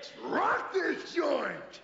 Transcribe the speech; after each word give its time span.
Let's 0.00 0.12
rock 0.32 0.72
this 0.72 1.14
joint! 1.14 1.82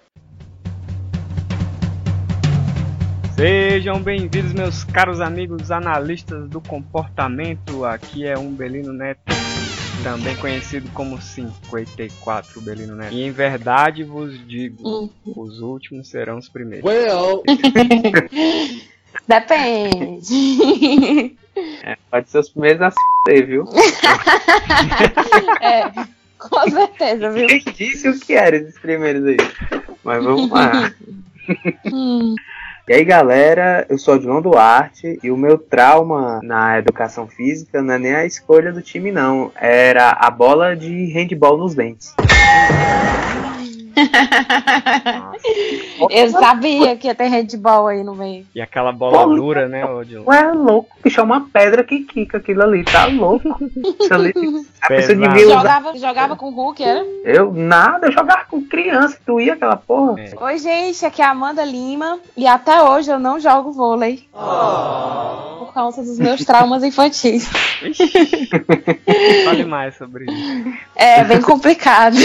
Sejam 3.36 4.00
bem-vindos, 4.00 4.54
meus 4.54 4.84
caros 4.84 5.20
amigos 5.20 5.70
analistas 5.70 6.48
do 6.48 6.58
comportamento. 6.62 7.84
Aqui 7.84 8.26
é 8.26 8.38
um 8.38 8.54
Belino 8.54 8.94
Neto, 8.94 9.20
também 10.02 10.34
conhecido 10.36 10.88
como 10.94 11.20
54 11.20 12.58
Belino 12.62 12.96
Neto. 12.96 13.12
E 13.12 13.22
em 13.22 13.30
verdade 13.30 14.02
vos 14.02 14.32
digo, 14.48 15.12
os 15.26 15.60
últimos 15.60 16.08
serão 16.08 16.38
os 16.38 16.48
primeiros. 16.48 16.88
Well, 16.88 17.42
Depende. 19.28 21.36
É, 21.82 21.98
pode 22.10 22.30
ser 22.30 22.38
os 22.38 22.48
primeiros 22.48 22.80
a 22.80 22.90
se 22.90 23.42
viu? 23.42 23.66
é, 25.60 25.92
com 26.38 26.70
certeza, 26.70 27.30
viu? 27.30 27.46
Quem 27.46 27.60
disse 27.60 28.08
o 28.08 28.18
que 28.18 28.34
eram 28.34 28.58
esses 28.58 28.78
primeiros 28.78 29.24
aí? 29.24 29.36
Mas 30.04 30.24
vamos 30.24 30.50
lá. 30.50 30.92
Hum. 31.92 32.34
E 32.88 32.92
aí, 32.92 33.04
galera, 33.04 33.84
eu 33.88 33.98
sou 33.98 34.16
o 34.16 34.20
João 34.20 34.40
Duarte 34.40 35.18
e 35.20 35.28
o 35.28 35.36
meu 35.36 35.58
trauma 35.58 36.38
na 36.42 36.78
educação 36.78 37.26
física 37.26 37.82
não 37.82 37.94
é 37.94 37.98
nem 37.98 38.14
a 38.14 38.24
escolha 38.24 38.72
do 38.72 38.80
time, 38.80 39.10
não. 39.10 39.50
Era 39.56 40.10
a 40.10 40.30
bola 40.30 40.76
de 40.76 41.06
handball 41.12 41.58
nos 41.58 41.74
dentes. 41.74 42.14
Eu 46.10 46.30
sabia 46.30 46.96
que 46.96 47.06
ia 47.06 47.14
ter 47.14 47.28
handball 47.28 47.88
aí 47.88 48.02
no 48.04 48.14
meio. 48.14 48.46
E 48.54 48.60
aquela 48.60 48.92
bola 48.92 49.24
Pô, 49.24 49.34
dura, 49.34 49.68
né, 49.68 49.84
Odilon? 49.84 50.24
Ué, 50.26 50.52
louco, 50.52 50.96
bicho, 51.02 51.20
é 51.20 51.22
uma 51.22 51.48
pedra 51.52 51.82
que 51.84 52.00
quica 52.00 52.38
aquilo 52.38 52.62
ali, 52.62 52.84
tá 52.84 53.06
louco? 53.06 53.56
Isso 54.00 54.12
ali, 54.14 54.32
a 54.80 54.86
pessoa 54.88 55.16
devia 55.16 55.46
usar. 55.46 55.58
Jogava, 55.58 55.98
jogava 55.98 56.36
com 56.36 56.46
o 56.48 56.54
Hulk, 56.54 56.82
era? 56.82 57.04
Eu, 57.24 57.52
nada, 57.52 58.06
eu 58.08 58.12
jogava 58.12 58.44
com 58.44 58.62
criança, 58.62 59.18
tu 59.24 59.40
ia 59.40 59.54
aquela 59.54 59.76
porra. 59.76 60.20
É. 60.20 60.32
Oi, 60.38 60.58
gente, 60.58 61.04
aqui 61.04 61.22
é 61.22 61.24
a 61.24 61.30
Amanda 61.30 61.64
Lima 61.64 62.18
e 62.36 62.46
até 62.46 62.82
hoje 62.82 63.10
eu 63.10 63.18
não 63.18 63.40
jogo 63.40 63.72
vôlei. 63.72 64.24
Por 64.32 65.72
causa 65.74 66.02
dos 66.02 66.18
meus 66.18 66.44
traumas 66.44 66.82
infantis. 66.82 67.48
Fale 69.44 69.64
mais 69.64 69.96
sobre 69.96 70.24
isso. 70.24 70.64
É 70.94 71.22
bem 71.24 71.40
complicado. 71.42 72.16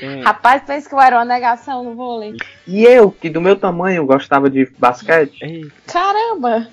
Tem- 0.00 0.25
Rapaz, 0.26 0.60
pensa 0.66 0.88
que 0.88 0.94
eu 0.96 1.00
era 1.00 1.18
uma 1.18 1.24
negação 1.24 1.84
no 1.84 1.94
vôlei. 1.94 2.34
E 2.66 2.82
eu, 2.84 3.12
que 3.12 3.30
do 3.30 3.40
meu 3.40 3.54
tamanho 3.54 4.04
gostava 4.04 4.50
de 4.50 4.68
basquete, 4.76 5.70
Caramba! 5.86 6.66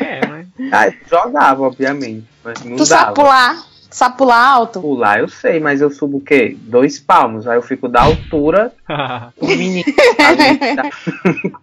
é, 0.00 0.26
mas 0.26 0.46
ah, 0.72 0.92
jogava, 1.08 1.62
obviamente, 1.62 2.26
mas 2.42 2.64
não 2.64 2.76
Tu 2.76 2.84
sabe 2.84 3.02
dava. 3.02 3.14
pular? 3.14 3.54
Tu 3.88 3.94
sabe 3.96 4.16
pular 4.18 4.44
alto? 4.44 4.80
Pular 4.80 5.20
eu 5.20 5.28
sei, 5.28 5.60
mas 5.60 5.80
eu 5.80 5.88
subo 5.88 6.16
o 6.16 6.20
quê? 6.20 6.56
Dois 6.62 6.98
palmos. 6.98 7.46
Aí 7.46 7.56
eu 7.56 7.62
fico 7.62 7.86
da 7.88 8.02
altura 8.02 8.72
do 9.40 9.46
menino. 9.46 9.84
ali, 10.18 10.76
tá? 10.76 10.90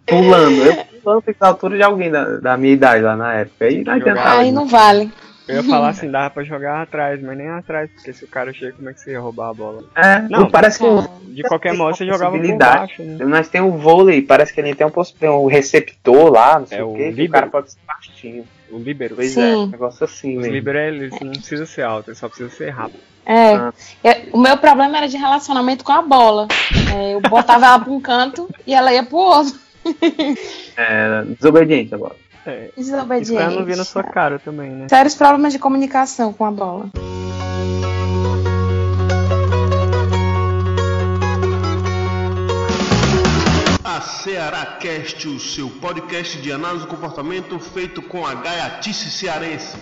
pulando. 0.06 0.62
Eu 0.62 0.84
pulando 1.02 1.22
fico 1.22 1.38
da 1.38 1.48
altura 1.48 1.76
de 1.76 1.82
alguém 1.82 2.10
da, 2.10 2.38
da 2.38 2.56
minha 2.56 2.72
idade 2.72 3.02
lá 3.02 3.14
na 3.16 3.34
época. 3.34 3.66
Aí 3.66 3.84
não. 3.84 4.22
Aí 4.24 4.50
não 4.50 4.66
vale. 4.66 5.12
Eu 5.48 5.56
ia 5.56 5.62
falar 5.64 5.88
assim, 5.90 6.10
dava 6.10 6.30
pra 6.30 6.44
jogar 6.44 6.82
atrás, 6.82 7.20
mas 7.22 7.36
nem 7.38 7.48
atrás, 7.48 7.90
porque 7.90 8.12
se 8.12 8.24
o 8.24 8.28
cara 8.28 8.52
chega, 8.52 8.72
como 8.72 8.88
é 8.88 8.92
que 8.94 9.00
você 9.00 9.12
ia 9.12 9.20
roubar 9.20 9.50
a 9.50 9.54
bola? 9.54 9.84
É, 9.94 10.20
Não, 10.22 10.40
não, 10.40 10.50
parece 10.50 10.78
que 10.78 10.84
Cara. 10.84 11.10
De 11.22 11.42
qualquer 11.42 11.74
modo, 11.74 11.96
você 11.96 12.06
jogava 12.06 12.38
por 12.38 12.56
baixo, 12.56 13.02
né? 13.02 13.24
nós 13.24 13.48
tem 13.48 13.60
o 13.60 13.72
vôlei, 13.72 14.22
parece 14.22 14.52
que 14.54 14.60
ele 14.60 14.74
tem 14.74 14.86
um, 14.86 14.90
tem 14.90 15.28
um 15.28 15.46
receptor 15.46 16.30
lá, 16.32 16.58
não 16.58 16.66
sei 16.66 16.78
É 16.78 16.82
o 16.82 16.92
o 16.92 16.96
quê, 16.96 17.12
que 17.12 17.22
o 17.24 17.30
cara 17.30 17.46
pode 17.48 17.72
ser 17.72 17.78
baixinho. 17.86 18.44
O 18.70 18.78
líbero. 18.78 19.14
Pois 19.14 19.36
é, 19.36 19.52
Sim. 19.52 19.56
um 19.58 19.66
negócio 19.68 20.04
assim 20.04 20.30
Os 20.36 20.42
mesmo. 20.42 20.52
líbero, 20.52 20.78
eles 20.78 21.12
não 21.20 21.30
precisa 21.32 21.64
ser 21.66 21.82
alto, 21.82 22.10
ele 22.10 22.16
só 22.16 22.26
precisa 22.28 22.50
ser 22.50 22.70
rápido. 22.70 22.98
É. 23.24 23.54
Ah. 23.54 23.72
Eu- 24.02 24.14
o 24.32 24.38
meu 24.38 24.56
problema 24.56 24.96
era 24.98 25.06
de 25.08 25.16
relacionamento 25.16 25.84
com 25.84 25.92
a 25.92 26.02
bola. 26.02 26.48
É, 26.94 27.14
eu 27.14 27.20
botava 27.20 27.66
ela 27.66 27.78
pra 27.78 27.92
um 27.92 28.00
canto 28.00 28.48
e 28.66 28.74
ela 28.74 28.92
ia 28.92 29.04
pro 29.04 29.18
outro. 29.18 29.54
É, 30.76 31.22
desobediente 31.38 31.94
agora. 31.94 32.16
É, 32.46 32.70
Desobediente. 32.76 33.22
isso 33.24 33.34
pra 33.34 33.50
não 33.50 33.64
vir 33.64 33.76
na 33.76 33.84
sua 33.84 34.04
cara 34.04 34.38
também, 34.38 34.70
né? 34.70 34.86
Sérios 34.88 35.14
problemas 35.14 35.52
de 35.52 35.58
comunicação 35.58 36.32
com 36.32 36.44
a 36.44 36.50
bola. 36.50 36.90
a 43.96 44.00
Ceará 44.00 44.76
Cast, 44.78 45.26
o 45.26 45.40
seu 45.40 45.70
podcast 45.70 46.36
de 46.42 46.52
análise 46.52 46.84
do 46.84 46.90
comportamento 46.90 47.58
feito 47.58 48.02
com 48.02 48.26
a 48.26 48.34
gaiatice 48.34 49.10
cearense. 49.10 49.74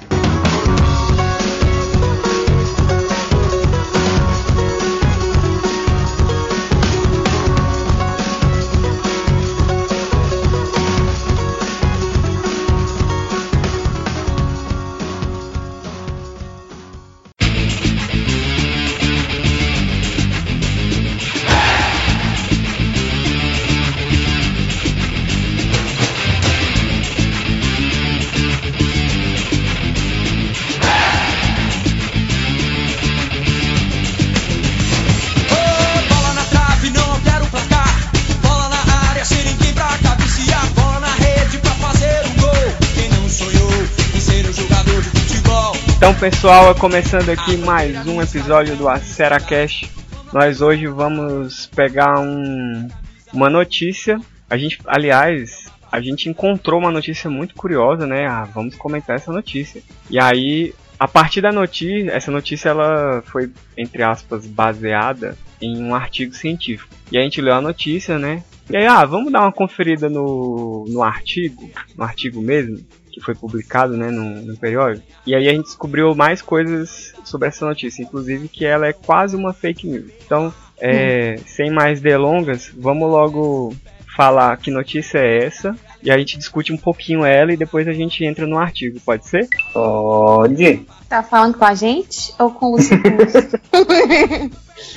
Pessoal, 46.31 46.75
começando 46.75 47.29
aqui 47.29 47.55
mais 47.59 48.07
um 48.07 48.23
episódio 48.23 48.75
do 48.77 48.89
Acera 48.89 49.39
Cash. 49.39 49.91
Nós 50.33 50.63
hoje 50.63 50.87
vamos 50.87 51.67
pegar 51.67 52.19
um, 52.19 52.89
uma 53.31 53.51
notícia. 53.51 54.19
A 54.49 54.57
gente, 54.57 54.79
aliás, 54.87 55.71
a 55.93 56.01
gente 56.01 56.31
encontrou 56.31 56.81
uma 56.81 56.91
notícia 56.91 57.29
muito 57.29 57.55
curiosa, 57.55 58.07
né? 58.07 58.27
Ah, 58.27 58.45
vamos 58.45 58.75
comentar 58.75 59.17
essa 59.17 59.31
notícia. 59.31 59.83
E 60.09 60.19
aí, 60.19 60.73
a 60.99 61.07
partir 61.07 61.43
da 61.43 61.53
notícia, 61.53 62.13
essa 62.13 62.31
notícia 62.31 62.71
ela 62.71 63.23
foi 63.27 63.53
entre 63.77 64.03
aspas 64.03 64.47
baseada 64.47 65.37
em 65.61 65.77
um 65.77 65.95
artigo 65.95 66.35
científico. 66.35 66.89
E 67.13 67.19
a 67.19 67.21
gente 67.21 67.43
leu 67.43 67.53
a 67.53 67.61
notícia, 67.61 68.19
né? 68.19 68.43
E 68.71 68.79
aí, 68.79 68.87
ah, 68.87 69.05
vamos 69.05 69.31
dar 69.31 69.43
uma 69.43 69.53
conferida 69.53 70.09
no, 70.09 70.87
no 70.89 71.03
artigo, 71.03 71.71
no 71.95 72.03
artigo 72.03 72.41
mesmo, 72.41 72.79
que 73.15 73.21
foi 73.21 73.35
publicado, 73.35 73.97
né, 73.97 74.11
no, 74.11 74.43
no 74.43 74.57
periódico. 74.57 75.07
E 75.27 75.35
aí 75.35 75.49
a 75.49 75.53
gente 75.53 75.67
descobriu 75.67 76.15
mais 76.15 76.43
coisas 76.43 77.15
sobre 77.25 77.49
essa 77.49 77.65
notícia, 77.65 78.03
inclusive 78.03 78.49
que 78.49 78.65
ela 78.65 78.87
é 78.87 78.93
quase 78.93 79.37
uma 79.37 79.53
fake 79.53 79.87
news. 79.87 80.11
Então, 80.27 80.53
é, 80.81 81.37
sem 81.47 81.71
mais 81.71 82.01
delongas, 82.01 82.71
vamos 82.77 83.09
logo 83.09 83.75
falar 84.17 84.57
que 84.57 84.71
notícia 84.71 85.19
é 85.19 85.45
essa. 85.45 85.75
E 86.03 86.11
a 86.11 86.19
gente 86.19 86.37
discute 86.37 86.73
um 86.73 86.77
pouquinho 86.77 87.25
ela 87.25 87.53
e 87.53 87.57
depois 87.57 87.89
a 87.89 87.93
gente 87.93 88.25
entra 88.25 88.47
no 88.47 88.59
artigo, 88.59 89.01
pode 89.01 89.27
ser? 89.27 89.49
Pode. 89.73 90.87
Tá 91.09 91.23
falando 91.23 91.57
com 91.57 91.65
a 91.65 91.75
gente 91.75 92.35
ou 92.39 92.51
com 92.51 92.75
os 92.75 92.91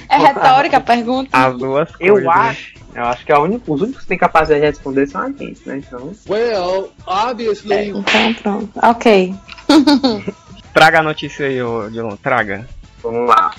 É 0.09 0.17
retórica 0.17 0.78
a 0.78 0.81
pergunta. 0.81 1.29
As 1.31 1.57
duas 1.57 1.89
Eu 1.99 2.13
coisas. 2.16 2.23
né? 2.23 2.35
acho. 2.35 2.76
Eu 2.97 3.03
acho 3.06 3.24
que 3.24 3.31
a 3.31 3.40
única- 3.40 3.72
os 3.72 3.80
únicos 3.81 4.02
que 4.02 4.08
têm 4.08 4.18
capacidade 4.18 4.59
de 4.62 4.66
responder 4.68 5.06
são 5.08 5.22
a 5.22 5.28
gente, 5.30 5.62
né? 5.68 5.78
Então. 5.85 6.12
Well, 6.28 6.91
obviously, 7.06 7.90
Então 7.90 8.34
pronto. 8.41 8.72
Ok. 8.81 9.35
Traga 10.74 11.00
a 11.00 11.03
notícia 11.03 11.46
aí, 11.46 11.62
ô 11.62 11.88
Dilon, 11.91 12.16
traga. 12.16 12.68
Vamos 13.03 13.30
lá. 13.30 13.52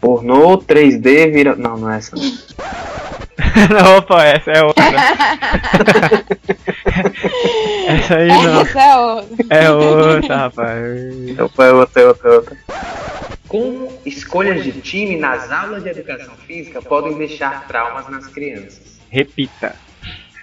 Pornô 0.00 0.56
3D 0.58 1.30
vira. 1.30 1.54
Não, 1.54 1.76
não 1.76 1.90
é 1.90 1.98
essa. 1.98 2.16
Não. 2.16 2.22
opa, 3.98 4.24
essa 4.24 4.50
é 4.52 4.62
outra. 4.62 4.84
essa 7.86 8.14
aí 8.16 8.28
não. 8.28 8.60
Essa 8.62 8.80
é 8.80 8.96
outra. 8.96 9.46
É 9.50 9.70
outra, 9.70 10.36
rapaz. 10.36 10.82
Então 11.28 11.48
foi 11.48 11.70
outra, 11.72 12.06
outra, 12.08 12.32
outra. 12.34 12.56
Como 13.50 13.88
escolhas 14.06 14.62
de 14.62 14.70
time 14.80 15.16
nas 15.16 15.50
aulas 15.50 15.82
de 15.82 15.88
educação 15.88 16.36
física 16.46 16.80
podem 16.80 17.18
deixar 17.18 17.66
traumas 17.66 18.08
nas 18.08 18.28
crianças? 18.28 19.00
Repita. 19.10 19.74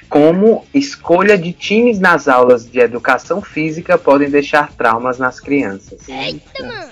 Como 0.09 0.65
escolha 0.73 1.37
de 1.37 1.53
times 1.53 2.01
nas 2.01 2.27
aulas 2.27 2.69
de 2.69 2.79
educação 2.79 3.41
física 3.41 3.97
podem 3.97 4.29
deixar 4.29 4.73
traumas 4.73 5.17
nas 5.19 5.39
crianças? 5.39 6.01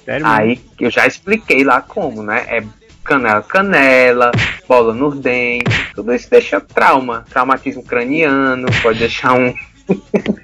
Sério 0.06 0.26
mesmo? 0.26 0.30
Aí 0.30 0.62
eu 0.80 0.90
já 0.90 1.06
expliquei 1.06 1.66
lá 1.66 1.82
como, 1.82 2.24
né? 2.24 2.46
É 2.48 2.64
canela, 3.04 3.44
canela, 3.44 4.32
bola 4.70 4.94
nos 4.94 5.20
dentes, 5.20 5.92
tudo 5.94 6.16
isso 6.16 6.30
deixa 6.30 6.62
trauma, 6.62 7.26
traumatismo 7.30 7.84
craniano, 7.84 8.68
pode 8.82 9.00
deixar 9.00 9.34
um 9.34 9.54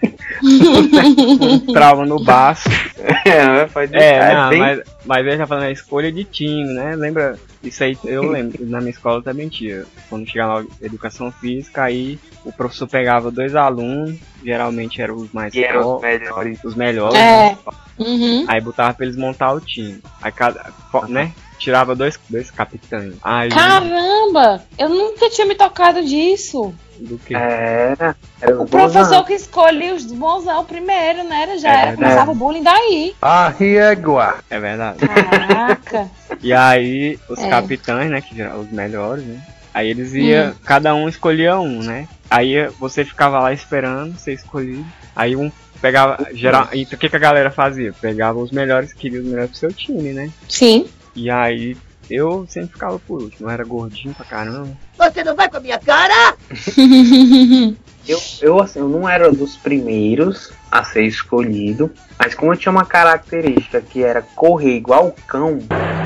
Um 1.68 1.74
trauma 1.74 2.06
no 2.06 2.24
baço. 2.24 2.70
É, 3.26 3.66
pode 3.66 3.96
É, 3.96 4.14
é 4.16 4.34
não, 4.36 4.50
bem- 4.50 4.60
mas, 4.60 4.80
mas 5.06 5.26
ele 5.26 5.38
tá 5.38 5.48
falando 5.48 5.64
a 5.64 5.72
escolha 5.72 6.12
de 6.12 6.24
time, 6.24 6.66
né? 6.74 6.96
Lembra? 6.96 7.38
Isso 7.64 7.84
aí 7.84 7.98
eu 8.04 8.30
lembro. 8.30 8.64
Na 8.68 8.80
minha 8.80 8.92
escola 8.92 9.22
também 9.24 9.50
tinha. 9.50 9.86
Quando 10.10 10.28
chegava 10.30 10.62
na 10.62 10.68
educação 10.86 11.32
física, 11.32 11.84
aí 11.84 12.20
o 12.46 12.52
professor 12.52 12.88
pegava 12.88 13.32
dois 13.32 13.56
alunos, 13.56 14.16
geralmente 14.44 15.02
eram 15.02 15.16
os 15.16 15.32
mais 15.32 15.52
que 15.52 15.64
eram 15.64 15.80
os 15.80 15.86
fortes, 16.02 16.20
melhores. 16.20 16.64
os 16.64 16.76
melhores, 16.76 17.16
É. 17.16 17.50
né? 17.50 17.58
Uhum. 18.00 18.46
Aí 18.48 18.62
botava 18.62 18.94
pra 18.94 19.06
eles 19.06 19.18
montar 19.18 19.52
o 19.54 19.60
time. 19.60 20.00
Aí 20.22 20.32
cada. 20.32 20.72
né? 21.08 21.32
Tirava 21.58 21.96
dois, 21.96 22.20
dois 22.30 22.50
capitães. 22.52 23.14
Aí. 23.24 23.50
Caramba! 23.50 24.64
Eu 24.78 24.90
nunca 24.90 25.30
tinha 25.30 25.46
me 25.48 25.56
tocado 25.56 26.04
disso. 26.04 26.74
Do 27.02 27.18
que? 27.18 27.34
Era. 27.34 28.16
era 28.40 28.58
O 28.60 28.64
os 28.64 28.70
professor 28.70 29.04
bonzão. 29.04 29.24
que 29.24 29.34
escolhia 29.34 29.96
os 29.96 30.06
bonzão 30.06 30.64
primeiro, 30.64 31.24
né? 31.24 31.42
Era, 31.44 31.58
já 31.58 31.70
É 31.70 31.82
era, 31.88 31.96
começava 31.96 32.32
o 32.32 32.36
bullying 32.36 32.62
daí. 32.64 33.16
A 33.22 33.50
régua. 33.50 34.36
É 34.50 34.60
verdade. 34.60 35.00
Caraca. 35.08 36.10
E 36.44 36.54
aí, 36.54 37.20
os 37.30 37.38
É. 37.40 37.50
capitães, 37.50 38.10
né, 38.10 38.20
que 38.22 38.42
eram 38.42 38.62
os 38.62 38.72
melhores, 38.72 39.24
né? 39.24 39.40
Aí 39.74 39.90
eles 39.90 40.14
iam, 40.14 40.54
cada 40.66 40.94
um 40.96 41.08
escolhia 41.08 41.58
um, 41.60 41.84
né? 41.84 42.08
Aí 42.30 42.68
você 42.80 43.06
ficava 43.06 43.40
lá 43.40 43.54
esperando 43.54 44.18
ser 44.18 44.34
escolhido. 44.34 44.84
Aí 45.16 45.36
um 45.36 45.52
pegava, 45.82 46.28
geral, 46.34 46.68
e 46.74 46.84
o 46.84 46.88
que, 46.98 47.10
que 47.10 47.16
a 47.16 47.20
galera 47.20 47.52
fazia? 47.52 47.94
Pegava 48.02 48.40
os 48.40 48.52
melhores, 48.52 48.92
queria 48.94 49.20
os 49.20 49.26
melhores 49.26 49.50
pro 49.52 49.60
seu 49.60 49.74
time, 49.74 50.14
né? 50.14 50.30
Sim. 50.50 50.88
E 51.16 51.30
aí 51.30 51.76
eu 52.14 52.46
sempre 52.48 52.74
ficava 52.74 53.00
por 53.00 53.22
último, 53.22 53.48
eu 53.48 53.52
era 53.52 53.64
gordinho 53.64 54.14
pra 54.14 54.26
caramba. 54.26 54.70
Você 54.98 55.24
não 55.24 55.36
vai 55.36 55.50
com 55.50 55.58
a 55.58 55.60
minha 55.60 55.80
cara? 55.80 56.36
Eu, 58.08 58.18
eu, 58.42 58.60
assim, 58.60 58.80
eu 58.80 58.90
não 58.90 59.08
era 59.08 59.32
dos 59.32 59.56
primeiros 59.58 60.52
a 60.72 60.84
ser 60.84 61.04
escolhido, 61.04 61.92
mas 62.18 62.34
como 62.34 62.52
eu 62.52 62.58
tinha 62.58 62.72
uma 62.72 62.84
característica 62.84 63.80
que 63.80 64.04
era 64.04 64.24
correr 64.24 64.76
igual 64.76 65.16
cão, 65.28 65.60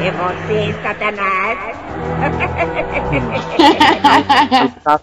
É 0.04 0.12
você, 0.12 0.74
Satanás. 0.84 1.58
eu 4.62 4.82
tava 4.84 5.02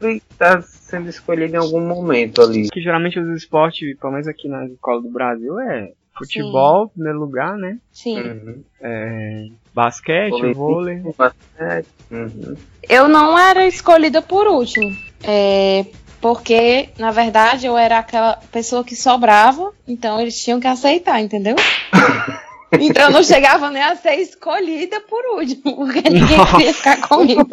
sempre 0.00 0.22
tá 0.38 0.62
sendo 0.62 1.08
escolhido 1.08 1.54
em 1.54 1.58
algum 1.58 1.80
momento 1.80 2.42
ali. 2.42 2.68
Que 2.70 2.80
geralmente 2.80 3.18
os 3.18 3.36
esportes, 3.36 3.98
pelo 3.98 4.12
menos 4.12 4.28
aqui 4.28 4.48
na 4.48 4.66
escola 4.66 5.02
do 5.02 5.10
Brasil, 5.10 5.58
é 5.60 5.90
futebol, 6.16 6.86
em 6.86 6.88
primeiro 6.88 7.18
lugar, 7.18 7.56
né? 7.56 7.78
Sim. 7.92 8.20
Uhum. 8.20 8.64
É, 8.80 9.46
basquete, 9.74 10.30
Vôlei. 10.30 10.54
vôlei. 10.54 11.02
Basquete, 11.16 11.88
uhum. 12.10 12.56
Eu 12.88 13.08
não 13.08 13.38
era 13.38 13.66
escolhida 13.66 14.22
por 14.22 14.46
último. 14.46 14.96
É, 15.22 15.86
porque, 16.20 16.88
na 16.98 17.10
verdade, 17.10 17.66
eu 17.66 17.76
era 17.76 17.98
aquela 17.98 18.36
pessoa 18.50 18.82
que 18.82 18.96
sobrava, 18.96 19.72
então 19.86 20.20
eles 20.20 20.42
tinham 20.42 20.60
que 20.60 20.66
aceitar, 20.66 21.20
entendeu? 21.20 21.56
Então 22.80 23.04
eu 23.04 23.10
não 23.10 23.22
chegava 23.22 23.70
nem 23.70 23.82
a 23.82 23.96
ser 23.96 24.14
escolhida 24.16 25.00
por 25.00 25.22
último, 25.38 25.76
porque 25.76 26.02
ninguém 26.08 26.36
Nossa. 26.36 26.56
queria 26.56 26.74
ficar 26.74 26.96
comigo. 27.08 27.46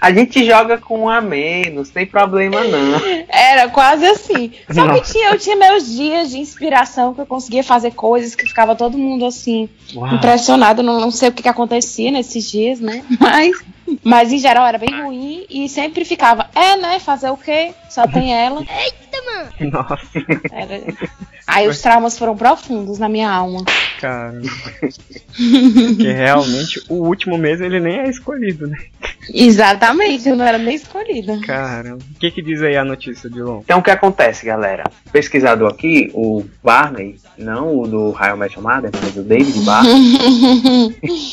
A 0.00 0.12
gente 0.12 0.44
joga 0.44 0.78
com 0.78 1.00
um 1.04 1.08
a 1.08 1.20
menos, 1.20 1.90
tem 1.90 2.06
problema 2.06 2.62
não. 2.64 3.00
Era 3.28 3.68
quase 3.68 4.06
assim. 4.06 4.52
Só 4.70 4.84
Nossa. 4.84 5.00
que 5.02 5.12
tinha, 5.12 5.30
eu 5.30 5.38
tinha 5.38 5.56
meus 5.56 5.86
dias 5.86 6.30
de 6.30 6.38
inspiração 6.38 7.14
que 7.14 7.20
eu 7.20 7.26
conseguia 7.26 7.62
fazer 7.64 7.92
coisas 7.92 8.34
que 8.34 8.46
ficava 8.46 8.74
todo 8.74 8.96
mundo 8.98 9.26
assim, 9.26 9.68
Uau. 9.94 10.14
impressionado. 10.14 10.82
Não, 10.82 11.00
não 11.00 11.10
sei 11.10 11.28
o 11.28 11.32
que, 11.32 11.42
que 11.42 11.48
acontecia 11.48 12.10
nesses 12.10 12.50
dias, 12.50 12.80
né? 12.80 13.02
Mas, 13.20 13.56
mas 14.02 14.32
em 14.32 14.38
geral 14.38 14.66
era 14.66 14.78
bem 14.78 15.02
ruim 15.02 15.46
e 15.48 15.68
sempre 15.68 16.04
ficava, 16.04 16.48
é, 16.54 16.76
né? 16.76 16.98
Fazer 16.98 17.30
o 17.30 17.36
quê? 17.36 17.72
Só 17.88 18.06
tem 18.06 18.34
ela. 18.34 18.60
Nossa, 19.60 19.98
Era- 20.52 20.82
Aí 21.46 21.68
os 21.68 21.80
traumas 21.80 22.18
foram 22.18 22.36
profundos 22.36 22.98
na 22.98 23.08
minha 23.08 23.30
alma. 23.30 23.64
Cara. 24.00 24.40
Porque 25.36 26.12
realmente 26.12 26.82
o 26.88 26.94
último 27.06 27.36
mês 27.36 27.60
ele 27.60 27.78
nem 27.80 27.98
é 28.00 28.08
escolhido, 28.08 28.66
né? 28.66 28.78
Exatamente, 29.32 30.28
eu 30.28 30.36
não 30.36 30.44
era 30.46 30.56
nem 30.58 30.74
escolhida. 30.74 31.38
Caramba. 31.40 31.98
O 32.14 32.18
que 32.18 32.30
que 32.30 32.42
diz 32.42 32.62
aí 32.62 32.76
a 32.76 32.84
notícia 32.84 33.28
de 33.28 33.40
Lon? 33.42 33.60
Então 33.64 33.80
o 33.80 33.82
que 33.82 33.90
acontece, 33.90 34.46
galera? 34.46 34.84
O 35.06 35.10
pesquisador 35.10 35.70
aqui, 35.72 36.10
o 36.14 36.44
Barney, 36.62 37.16
não 37.36 37.80
o 37.80 37.86
do 37.88 38.14
Met 38.36 38.54
Your 38.56 38.62
Mother, 38.62 38.90
mas 39.02 39.16
o 39.16 39.22
David 39.22 39.60
Barney, 39.64 40.96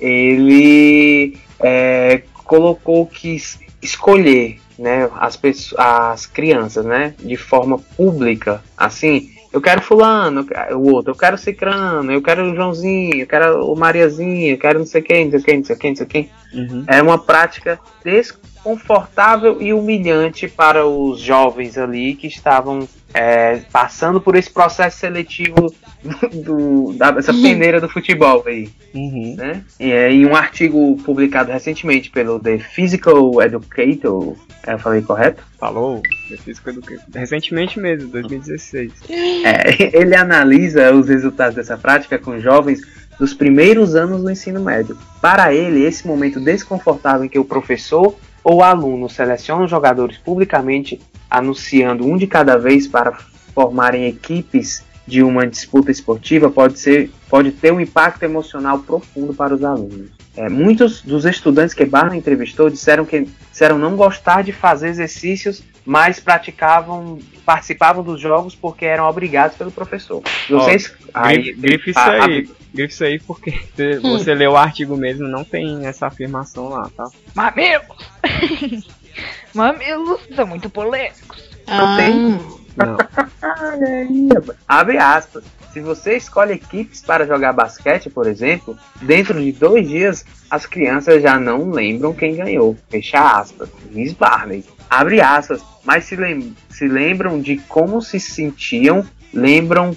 ele 0.00 1.36
é, 1.60 2.22
colocou 2.44 3.06
que 3.06 3.36
es- 3.36 3.58
escolher 3.82 4.58
né, 4.78 5.08
as, 5.18 5.36
pesso- 5.36 5.74
as 5.78 6.26
crianças 6.26 6.84
né, 6.84 7.14
de 7.18 7.36
forma 7.36 7.78
pública, 7.78 8.62
assim, 8.76 9.30
eu 9.56 9.60
quero 9.62 9.80
fulano, 9.80 10.46
o 10.72 10.92
outro, 10.92 11.12
eu 11.12 11.16
quero 11.16 11.38
cicrano, 11.38 12.12
eu 12.12 12.20
quero 12.20 12.52
o 12.52 12.54
Joãozinho, 12.54 13.16
eu 13.16 13.26
quero 13.26 13.72
o 13.72 13.74
Mariazinho, 13.74 14.52
eu 14.52 14.58
quero 14.58 14.80
não 14.80 14.84
sei 14.84 15.00
quem, 15.00 15.24
não 15.24 15.30
sei 15.30 15.40
quem, 15.40 15.56
não 15.56 15.64
sei 15.64 15.76
quem, 15.76 15.90
não 15.90 15.96
sei 15.96 16.06
quem. 16.06 16.30
Uhum. 16.52 16.84
É 16.86 17.00
uma 17.00 17.16
prática 17.16 17.80
desconfortável 18.04 19.62
e 19.62 19.72
humilhante 19.72 20.46
para 20.46 20.84
os 20.84 21.20
jovens 21.20 21.78
ali 21.78 22.14
que 22.14 22.26
estavam 22.26 22.86
é, 23.18 23.62
passando 23.72 24.20
por 24.20 24.36
esse 24.36 24.50
processo 24.50 24.98
seletivo 24.98 25.72
do, 26.44 26.92
da, 26.92 27.10
dessa 27.12 27.32
peneira 27.32 27.80
do 27.80 27.88
futebol 27.88 28.44
aí, 28.46 28.68
Uhum. 28.94 29.34
né? 29.36 29.62
E 29.80 29.90
é, 29.90 30.10
em 30.12 30.24
um 30.26 30.34
artigo 30.36 30.96
publicado 31.04 31.50
recentemente 31.50 32.10
pelo 32.10 32.38
The 32.38 32.58
Physical 32.58 33.42
Educator, 33.42 34.36
é, 34.66 34.74
eu 34.74 34.78
falei 34.78 35.00
correto? 35.02 35.42
Falou? 35.58 36.02
Eu 36.30 36.38
fiz 36.38 36.58
com 36.58 36.70
educa- 36.70 36.98
Recentemente 37.14 37.78
mesmo, 37.80 38.08
2016. 38.10 38.92
É, 39.44 39.96
ele 39.98 40.14
analisa 40.14 40.92
os 40.94 41.08
resultados 41.08 41.54
dessa 41.56 41.76
prática 41.76 42.18
com 42.18 42.38
jovens 42.38 42.80
dos 43.18 43.32
primeiros 43.32 43.94
anos 43.94 44.22
do 44.22 44.30
ensino 44.30 44.60
médio. 44.60 44.96
Para 45.22 45.52
ele, 45.54 45.82
esse 45.84 46.06
momento 46.06 46.38
desconfortável 46.40 47.24
em 47.24 47.28
que 47.28 47.38
o 47.38 47.44
professor 47.44 48.14
ou 48.44 48.62
aluno 48.62 49.08
seleciona 49.08 49.64
os 49.64 49.70
jogadores 49.70 50.16
publicamente, 50.18 51.00
anunciando 51.30 52.04
um 52.06 52.16
de 52.16 52.26
cada 52.26 52.56
vez 52.56 52.86
para 52.86 53.12
formarem 53.54 54.06
equipes 54.06 54.84
de 55.06 55.22
uma 55.22 55.46
disputa 55.46 55.90
esportiva, 55.90 56.50
pode, 56.50 56.78
ser, 56.80 57.10
pode 57.28 57.52
ter 57.52 57.72
um 57.72 57.80
impacto 57.80 58.22
emocional 58.24 58.80
profundo 58.80 59.32
para 59.32 59.54
os 59.54 59.62
alunos. 59.62 60.10
É, 60.36 60.48
muitos 60.48 61.00
dos 61.00 61.24
estudantes 61.24 61.72
que 61.72 61.84
Barna 61.84 62.16
entrevistou 62.16 62.68
disseram 62.68 63.04
que 63.04 63.26
disseram 63.50 63.78
não 63.78 63.96
gostar 63.96 64.42
de 64.42 64.52
fazer 64.52 64.88
exercícios, 64.88 65.62
mas 65.84 66.18
praticavam, 66.20 67.18
participavam 67.44 68.02
dos 68.02 68.20
jogos 68.20 68.54
porque 68.54 68.84
eram 68.84 69.04
obrigados 69.08 69.56
pelo 69.56 69.70
professor. 69.70 70.22
Vocês, 70.50 70.92
Grife, 71.14 71.52
grife 71.54 71.90
isso 71.90 71.98
a- 71.98 72.02
a- 72.02 72.24
aí. 72.26 72.50
Grife 72.74 72.92
isso 72.92 73.04
aí 73.04 73.18
porque 73.20 73.52
se 73.76 73.98
você 74.02 74.34
lê 74.34 74.46
o 74.46 74.56
artigo 74.56 74.96
mesmo, 74.96 75.26
não 75.26 75.44
tem 75.44 75.86
essa 75.86 76.08
afirmação 76.08 76.68
lá, 76.68 76.90
tá? 76.94 77.08
Mamilos! 77.34 77.86
Mamilos 79.56 80.20
são 80.36 80.46
muito 80.46 80.68
polêmicos. 80.68 81.48
Ah, 81.66 81.96
Não. 82.76 82.98
Abre 84.68 84.98
aspas. 84.98 85.42
Se 85.72 85.80
você 85.80 86.16
escolhe 86.16 86.54
equipes 86.54 87.00
para 87.00 87.26
jogar 87.26 87.52
basquete, 87.52 88.10
por 88.10 88.26
exemplo, 88.26 88.78
dentro 89.00 89.40
de 89.40 89.52
dois 89.52 89.88
dias 89.88 90.24
as 90.50 90.66
crianças 90.66 91.22
já 91.22 91.38
não 91.38 91.70
lembram 91.70 92.12
quem 92.12 92.36
ganhou. 92.36 92.76
Fecha 92.88 93.18
aspas. 93.18 93.70
Diz 93.90 94.12
Barney. 94.12 94.64
Abre 94.90 95.20
aspas. 95.20 95.62
Mas 95.84 96.04
se, 96.04 96.16
lem 96.16 96.54
se 96.68 96.86
lembram 96.86 97.40
de 97.40 97.56
como 97.56 98.02
se 98.02 98.20
sentiam, 98.20 99.06
lembram 99.32 99.96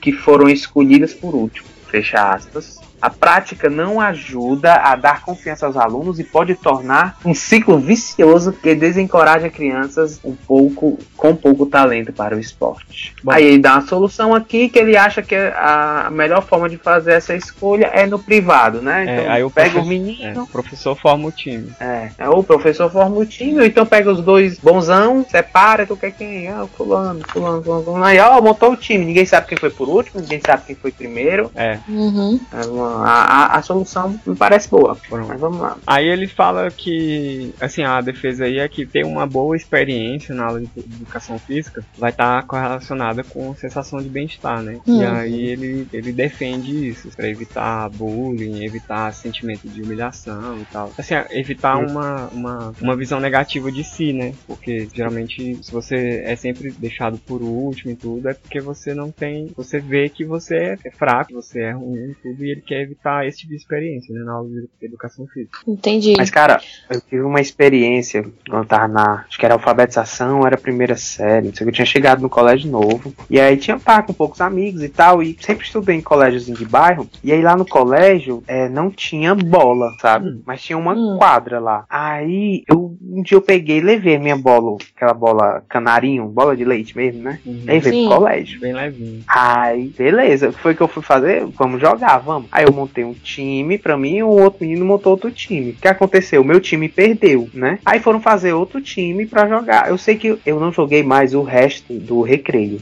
que 0.00 0.12
foram 0.12 0.48
escolhidas 0.48 1.12
por 1.12 1.34
último. 1.34 1.68
Fecha 1.88 2.32
aspas. 2.32 2.78
A 3.00 3.10
prática 3.10 3.68
não 3.68 4.00
ajuda 4.00 4.74
a 4.74 4.96
dar 4.96 5.22
confiança 5.22 5.66
aos 5.66 5.76
alunos 5.76 6.18
e 6.18 6.24
pode 6.24 6.54
tornar 6.54 7.18
um 7.24 7.34
ciclo 7.34 7.78
vicioso 7.78 8.52
que 8.52 8.74
desencoraja 8.74 9.48
crianças 9.50 10.18
um 10.24 10.34
pouco 10.34 10.98
com 11.16 11.34
pouco 11.36 11.66
talento 11.66 12.12
para 12.12 12.34
o 12.36 12.40
esporte. 12.40 13.14
Bom. 13.22 13.32
Aí 13.32 13.44
ele 13.44 13.58
dá 13.58 13.74
uma 13.74 13.86
solução 13.86 14.34
aqui 14.34 14.68
que 14.68 14.78
ele 14.78 14.96
acha 14.96 15.22
que 15.22 15.34
a 15.34 16.08
melhor 16.10 16.42
forma 16.42 16.68
de 16.68 16.76
fazer 16.78 17.12
essa 17.12 17.34
escolha 17.34 17.86
é 17.92 18.06
no 18.06 18.18
privado, 18.18 18.80
né? 18.80 19.04
É, 19.06 19.20
Então 19.20 19.32
aí 19.32 19.44
o 19.44 19.50
pega 19.50 19.68
o 19.68 19.72
professor- 19.72 19.88
menino, 19.88 20.40
É, 20.40 20.40
o 20.42 20.46
professor 20.46 20.96
forma 20.96 21.28
o 21.28 21.32
time. 21.32 21.70
é, 21.80 22.10
é, 22.18 22.28
o 22.28 22.42
professor 22.42 22.90
forma 22.90 23.16
o 23.16 23.26
time, 23.26 23.58
ou 23.60 23.64
então 23.66 23.84
pega 23.86 24.10
os 24.10 24.22
dois 24.22 24.58
bonzão, 24.58 25.24
separa, 25.28 25.86
tu 25.86 25.96
quer 25.96 26.12
quem? 26.12 26.48
Ah, 26.48 26.64
o 26.64 26.68
fulano, 26.68 27.20
fulano, 27.28 27.62
fulano, 27.62 27.84
fulano. 27.84 28.04
Aí, 28.04 28.18
ó, 28.18 28.40
montou 28.40 28.72
o 28.72 28.76
time. 28.76 29.04
Ninguém 29.04 29.26
sabe 29.26 29.46
quem 29.48 29.58
foi 29.58 29.70
por 29.70 29.88
último, 29.88 30.20
ninguém 30.20 30.40
sabe 30.44 30.62
quem 30.66 30.76
foi 30.76 30.90
primeiro. 30.92 31.50
É. 31.54 31.78
uhum. 31.88 32.40
É 32.52 32.66
a, 32.86 33.54
a, 33.54 33.58
a 33.58 33.62
solução 33.62 34.18
me 34.26 34.36
parece 34.36 34.68
boa. 34.68 34.96
Mas 35.10 35.40
vamos 35.40 35.60
lá. 35.60 35.76
Aí 35.86 36.06
ele 36.06 36.26
fala 36.26 36.70
que, 36.70 37.54
assim, 37.60 37.82
a 37.84 38.00
defesa 38.00 38.44
aí 38.44 38.58
é 38.58 38.68
que 38.68 38.86
ter 38.86 39.04
uma 39.04 39.26
boa 39.26 39.56
experiência 39.56 40.34
na 40.34 40.46
aula 40.46 40.60
de 40.60 40.68
educação 40.76 41.38
física 41.38 41.84
vai 41.98 42.10
estar 42.10 42.42
correlacionada 42.46 43.22
com 43.24 43.54
sensação 43.54 44.00
de 44.00 44.08
bem-estar, 44.08 44.62
né? 44.62 44.78
Hum. 44.86 45.00
E 45.00 45.04
aí 45.04 45.46
ele, 45.48 45.88
ele 45.92 46.12
defende 46.12 46.88
isso, 46.88 47.08
pra 47.16 47.28
evitar 47.28 47.88
bullying, 47.90 48.64
evitar 48.64 49.12
sentimento 49.12 49.68
de 49.68 49.82
humilhação 49.82 50.58
e 50.60 50.64
tal. 50.66 50.92
Assim, 50.98 51.14
evitar 51.30 51.76
Hum. 51.78 51.86
uma, 51.90 52.28
uma, 52.28 52.74
uma 52.80 52.96
visão 52.96 53.20
negativa 53.20 53.70
de 53.72 53.82
si, 53.82 54.12
né? 54.12 54.32
Porque 54.46 54.88
geralmente 54.92 55.58
se 55.62 55.72
você 55.72 56.22
é 56.24 56.36
sempre 56.36 56.70
deixado 56.70 57.18
por 57.18 57.42
último 57.42 57.92
e 57.92 57.96
tudo, 57.96 58.28
é 58.28 58.34
porque 58.34 58.60
você 58.60 58.94
não 58.94 59.10
tem. 59.10 59.50
Você 59.56 59.80
vê 59.80 60.08
que 60.08 60.24
você 60.24 60.76
é 60.84 60.90
fraco, 60.90 61.32
você 61.32 61.60
é 61.62 61.72
ruim 61.72 62.10
e 62.10 62.14
tudo, 62.14 62.44
e 62.44 62.50
ele 62.50 62.60
quer 62.60 62.75
evitar 62.82 63.26
esse 63.26 63.38
tipo 63.38 63.50
de 63.50 63.56
experiência, 63.56 64.14
né? 64.14 64.24
Na 64.24 64.32
aula 64.32 64.48
de 64.48 64.68
educação 64.82 65.26
física. 65.26 65.58
Entendi. 65.66 66.14
Mas, 66.16 66.30
cara, 66.30 66.60
eu 66.90 67.00
tive 67.00 67.22
uma 67.22 67.40
experiência 67.40 68.22
quando 68.48 68.62
eu 68.62 68.68
tava 68.68 68.88
na. 68.88 69.24
Acho 69.28 69.38
que 69.38 69.44
era 69.44 69.54
alfabetização, 69.54 70.46
era 70.46 70.56
primeira 70.56 70.96
série. 70.96 71.46
Não 71.48 71.54
sei 71.54 71.64
o 71.64 71.66
que, 71.66 71.70
eu 71.70 71.74
tinha 71.76 71.86
chegado 71.86 72.20
no 72.22 72.28
colégio 72.28 72.70
novo. 72.70 73.14
E 73.30 73.38
aí 73.40 73.56
tinha 73.56 73.78
pá 73.78 74.02
com 74.02 74.12
poucos 74.12 74.40
amigos 74.40 74.82
e 74.82 74.88
tal. 74.88 75.22
E 75.22 75.36
sempre 75.40 75.64
estudei 75.64 75.96
em 75.96 76.00
colégiozinho 76.02 76.56
de 76.56 76.64
bairro. 76.64 77.08
E 77.22 77.32
aí 77.32 77.42
lá 77.42 77.56
no 77.56 77.66
colégio 77.66 78.42
é, 78.46 78.68
não 78.68 78.90
tinha 78.90 79.34
bola, 79.34 79.90
sabe? 80.00 80.40
Mas 80.46 80.62
tinha 80.62 80.76
uma 80.78 80.94
Hum. 80.94 81.16
quadra 81.18 81.58
lá. 81.60 81.84
Aí 81.88 82.62
eu, 82.68 82.96
um 83.02 83.22
dia 83.22 83.36
eu 83.36 83.42
peguei 83.42 83.78
e 83.78 83.80
levei 83.82 84.16
a 84.16 84.18
minha 84.20 84.36
bola, 84.36 84.76
aquela 84.94 85.14
bola 85.14 85.62
canarinho, 85.68 86.26
bola 86.26 86.56
de 86.56 86.64
leite 86.64 86.96
mesmo, 86.96 87.22
né? 87.22 87.40
Uhum. 87.44 87.62
Levei 87.64 87.92
Sim. 87.92 88.06
pro 88.08 88.16
colégio. 88.18 88.60
Bem 88.60 88.72
levinho. 88.72 89.22
Aí, 89.26 89.88
beleza. 89.96 90.52
Foi 90.52 90.72
o 90.72 90.76
que 90.76 90.82
eu 90.82 90.88
fui 90.88 91.02
fazer? 91.02 91.44
Vamos 91.46 91.80
jogar, 91.80 92.18
vamos. 92.18 92.48
Aí 92.52 92.64
eu 92.66 92.72
montei 92.72 93.04
um 93.04 93.14
time 93.14 93.78
pra 93.78 93.96
mim 93.96 94.16
e 94.16 94.22
o 94.22 94.28
outro 94.28 94.64
menino 94.64 94.84
montou 94.84 95.12
outro 95.12 95.30
time. 95.30 95.70
O 95.70 95.74
que 95.74 95.88
aconteceu? 95.88 96.42
O 96.42 96.44
meu 96.44 96.60
time 96.60 96.88
perdeu, 96.88 97.48
né? 97.54 97.78
Aí 97.84 98.00
foram 98.00 98.20
fazer 98.20 98.52
outro 98.52 98.80
time 98.80 99.26
pra 99.26 99.48
jogar. 99.48 99.88
Eu 99.88 99.96
sei 99.96 100.16
que 100.16 100.38
eu 100.44 100.58
não 100.58 100.72
joguei 100.72 101.02
mais 101.02 101.34
o 101.34 101.42
resto 101.42 101.94
do 101.94 102.22
recreio. 102.22 102.80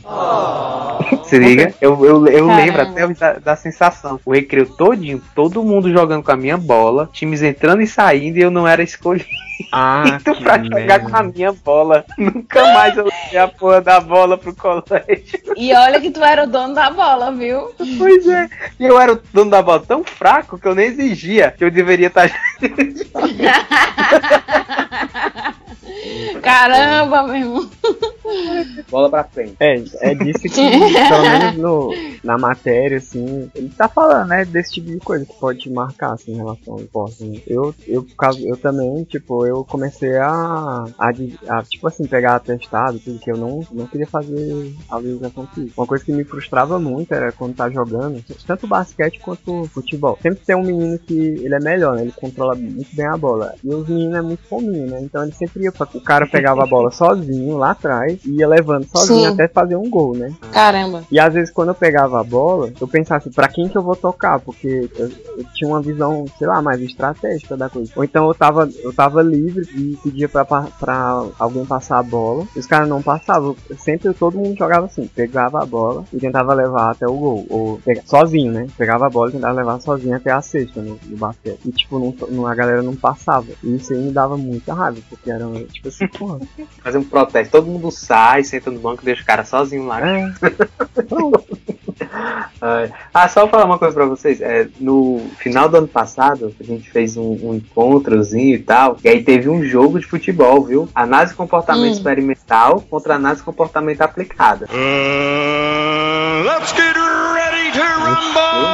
Se 1.24 1.38
liga? 1.38 1.74
Eu, 1.80 2.04
eu, 2.04 2.26
eu 2.26 2.46
Caramba. 2.46 2.54
lembro 2.56 2.82
até 2.82 3.14
da, 3.14 3.32
da 3.34 3.56
sensação. 3.56 4.18
O 4.24 4.32
recreio 4.32 4.66
todinho, 4.66 5.20
todo 5.34 5.62
mundo 5.62 5.92
jogando 5.92 6.22
com 6.22 6.32
a 6.32 6.36
minha 6.36 6.56
bola, 6.56 7.08
times 7.12 7.42
entrando 7.42 7.82
e 7.82 7.86
saindo 7.86 8.38
e 8.38 8.42
eu 8.42 8.50
não 8.50 8.66
era 8.66 8.82
escolhido 8.82 9.28
Ah, 9.72 10.18
que 10.24 10.34
pra 10.42 10.58
jogar 10.62 10.70
merda. 10.74 11.00
com 11.00 11.16
a 11.16 11.22
minha 11.22 11.52
bola. 11.52 12.04
Nunca 12.18 12.62
mais 12.74 12.96
eu 12.96 13.04
levei 13.04 13.38
a 13.38 13.48
porra 13.48 13.80
da 13.80 14.00
bola 14.00 14.36
pro 14.36 14.54
colégio. 14.54 15.38
E 15.56 15.72
olha 15.74 16.00
que 16.00 16.10
tu 16.10 16.22
era 16.22 16.44
o 16.44 16.46
dono 16.46 16.74
da 16.74 16.90
bola, 16.90 17.30
viu? 17.32 17.70
Pois 17.98 18.26
é. 18.28 18.48
E 18.78 18.84
eu 18.84 19.00
era 19.00 19.12
o 19.12 19.20
dono 19.32 19.50
da 19.50 19.62
bola 19.62 19.80
tão 19.86 20.02
fraco 20.04 20.58
que 20.58 20.66
eu 20.66 20.74
nem 20.74 20.86
exigia 20.86 21.50
que 21.50 21.64
eu 21.64 21.70
deveria 21.70 22.10
tá 22.10 22.26
estar. 22.26 22.34
Caramba, 26.42 27.22
meu 27.24 27.36
irmão. 27.36 27.70
Bola 28.90 29.10
pra 29.10 29.24
frente. 29.24 29.56
É, 29.60 29.82
é 30.00 30.14
disso 30.14 30.42
que, 30.42 30.50
pelo 31.08 31.22
menos 31.22 31.56
no, 31.56 31.90
na 32.22 32.38
matéria, 32.38 32.98
assim, 32.98 33.50
ele 33.54 33.70
tá 33.70 33.88
falando, 33.88 34.28
né, 34.28 34.44
desse 34.44 34.74
tipo 34.74 34.90
de 34.90 34.98
coisa 34.98 35.24
que 35.24 35.34
pode 35.34 35.60
te 35.60 35.70
marcar, 35.70 36.12
assim, 36.12 36.32
em 36.32 36.36
relação 36.36 36.74
ao 36.74 36.80
esporte, 36.80 37.24
né? 37.24 37.40
Eu, 37.46 37.74
eu, 37.86 38.06
eu 38.42 38.56
também, 38.56 39.04
tipo, 39.04 39.46
eu 39.46 39.64
comecei 39.64 40.16
a, 40.16 40.84
a, 40.98 41.12
a, 41.48 41.62
tipo 41.62 41.86
assim, 41.86 42.06
pegar 42.06 42.36
atestado, 42.36 42.98
tudo 42.98 43.18
que 43.18 43.30
eu 43.30 43.36
não, 43.36 43.66
não 43.70 43.86
queria 43.86 44.06
fazer 44.06 44.74
a 44.88 44.96
organização 44.96 45.46
física. 45.48 45.80
Uma 45.80 45.86
coisa 45.86 46.04
que 46.04 46.12
me 46.12 46.24
frustrava 46.24 46.78
muito 46.78 47.12
era 47.12 47.32
quando 47.32 47.54
tá 47.54 47.68
jogando, 47.70 48.24
tanto 48.46 48.66
basquete 48.66 49.20
quanto 49.20 49.64
futebol. 49.68 50.18
Sempre 50.22 50.44
tem 50.44 50.56
um 50.56 50.62
menino 50.62 50.98
que 50.98 51.14
ele 51.14 51.54
é 51.54 51.60
melhor, 51.60 51.96
né, 51.96 52.02
ele 52.02 52.12
controla 52.12 52.54
muito 52.54 52.94
bem 52.94 53.06
a 53.06 53.16
bola. 53.16 53.54
E 53.62 53.68
os 53.68 53.88
meninos 53.88 54.14
é 54.14 54.22
muito 54.22 54.42
fominho, 54.44 54.86
né, 54.86 55.00
então 55.02 55.22
ele 55.22 55.32
sempre 55.32 55.64
ia, 55.64 55.72
pra, 55.86 55.98
o 55.98 56.00
cara 56.00 56.26
pegava 56.26 56.62
a 56.62 56.66
bola 56.66 56.90
sozinho 56.90 57.56
lá 57.56 57.70
atrás 57.70 58.18
e 58.24 58.38
ia 58.38 58.48
levando 58.48 58.86
sozinho 58.86 59.20
Sim. 59.20 59.26
até 59.26 59.48
fazer 59.48 59.76
um 59.76 59.88
gol, 59.88 60.16
né? 60.16 60.32
Caramba. 60.52 61.04
E 61.10 61.18
às 61.18 61.32
vezes 61.34 61.52
quando 61.52 61.68
eu 61.68 61.74
pegava 61.74 62.20
a 62.20 62.24
bola, 62.24 62.72
eu 62.80 62.88
pensava 62.88 63.18
assim, 63.18 63.30
pra 63.30 63.48
quem 63.48 63.68
que 63.68 63.76
eu 63.76 63.82
vou 63.82 63.96
tocar? 63.96 64.38
Porque 64.40 64.88
eu, 64.96 65.10
eu 65.36 65.44
tinha 65.54 65.68
uma 65.68 65.80
visão, 65.80 66.24
sei 66.38 66.46
lá, 66.46 66.60
mais 66.62 66.80
estratégica 66.80 67.56
da 67.56 67.68
coisa. 67.68 67.92
Ou 67.96 68.04
então 68.04 68.26
eu 68.28 68.34
tava, 68.34 68.68
eu 68.82 68.92
tava 68.92 69.22
livre 69.22 69.66
e 69.74 69.96
pedia 70.02 70.28
pra, 70.28 70.44
pra 70.44 71.24
alguém 71.38 71.64
passar 71.64 71.98
a 71.98 72.02
bola. 72.02 72.46
E 72.54 72.58
os 72.58 72.66
caras 72.66 72.88
não 72.88 73.02
passavam. 73.02 73.56
Sempre 73.78 74.12
todo 74.14 74.38
mundo 74.38 74.56
jogava 74.56 74.86
assim, 74.86 75.06
pegava 75.06 75.62
a 75.62 75.66
bola 75.66 76.04
e 76.12 76.18
tentava 76.18 76.54
levar 76.54 76.90
até 76.90 77.06
o 77.06 77.14
gol. 77.14 77.46
Ou 77.50 77.80
sozinho, 78.04 78.52
né? 78.52 78.66
Pegava 78.76 79.06
a 79.06 79.10
bola 79.10 79.30
e 79.30 79.32
tentava 79.32 79.54
levar 79.54 79.80
sozinho 79.80 80.16
até 80.16 80.30
a 80.30 80.40
cesta 80.40 80.80
no, 80.80 80.98
no 81.06 81.16
basquete. 81.16 81.60
E 81.64 81.70
tipo, 81.72 81.98
não, 81.98 82.14
não- 82.30 82.46
a 82.46 82.54
galera 82.54 82.82
não 82.82 82.94
passava. 82.94 83.46
E 83.62 83.76
isso 83.76 83.92
aí 83.92 83.98
me 83.98 84.12
dava 84.12 84.36
muita 84.36 84.74
raiva, 84.74 85.00
porque 85.08 85.30
era 85.30 85.46
tipo 85.74 85.88
assim, 85.88 86.06
porra. 86.06 86.40
Fazer 86.82 86.98
um 86.98 87.04
protesto. 87.04 87.52
Todo 87.52 87.66
mundo 87.66 87.90
sai, 87.90 88.44
senta 88.44 88.70
no 88.70 88.80
banco, 88.80 89.04
deixa 89.04 89.22
o 89.22 89.26
cara 89.26 89.44
sozinho 89.44 89.86
lá. 89.86 90.00
É. 90.00 90.32
Ah, 93.12 93.28
só 93.28 93.46
falar 93.48 93.64
uma 93.64 93.78
coisa 93.78 93.94
pra 93.94 94.06
vocês. 94.06 94.40
É, 94.40 94.66
no 94.80 95.20
final 95.38 95.68
do 95.68 95.76
ano 95.76 95.88
passado, 95.88 96.54
a 96.60 96.64
gente 96.64 96.90
fez 96.90 97.16
um, 97.16 97.38
um 97.42 97.54
encontrozinho 97.54 98.54
e 98.54 98.58
tal. 98.58 98.96
E 99.04 99.08
aí 99.08 99.22
teve 99.22 99.48
um 99.48 99.62
jogo 99.64 99.98
de 99.98 100.06
futebol, 100.06 100.64
viu? 100.64 100.88
Análise 100.94 101.32
de 101.32 101.36
comportamento 101.36 101.84
Hum. 101.84 101.92
experimental 101.92 102.80
contra 102.88 103.14
análise 103.16 103.40
de 103.40 103.44
comportamento 103.46 104.00
aplicada. 104.00 104.66
let's 106.44 106.72
get 106.72 106.94
ready 106.96 107.72
to 107.72 107.82
rumble! 107.82 108.64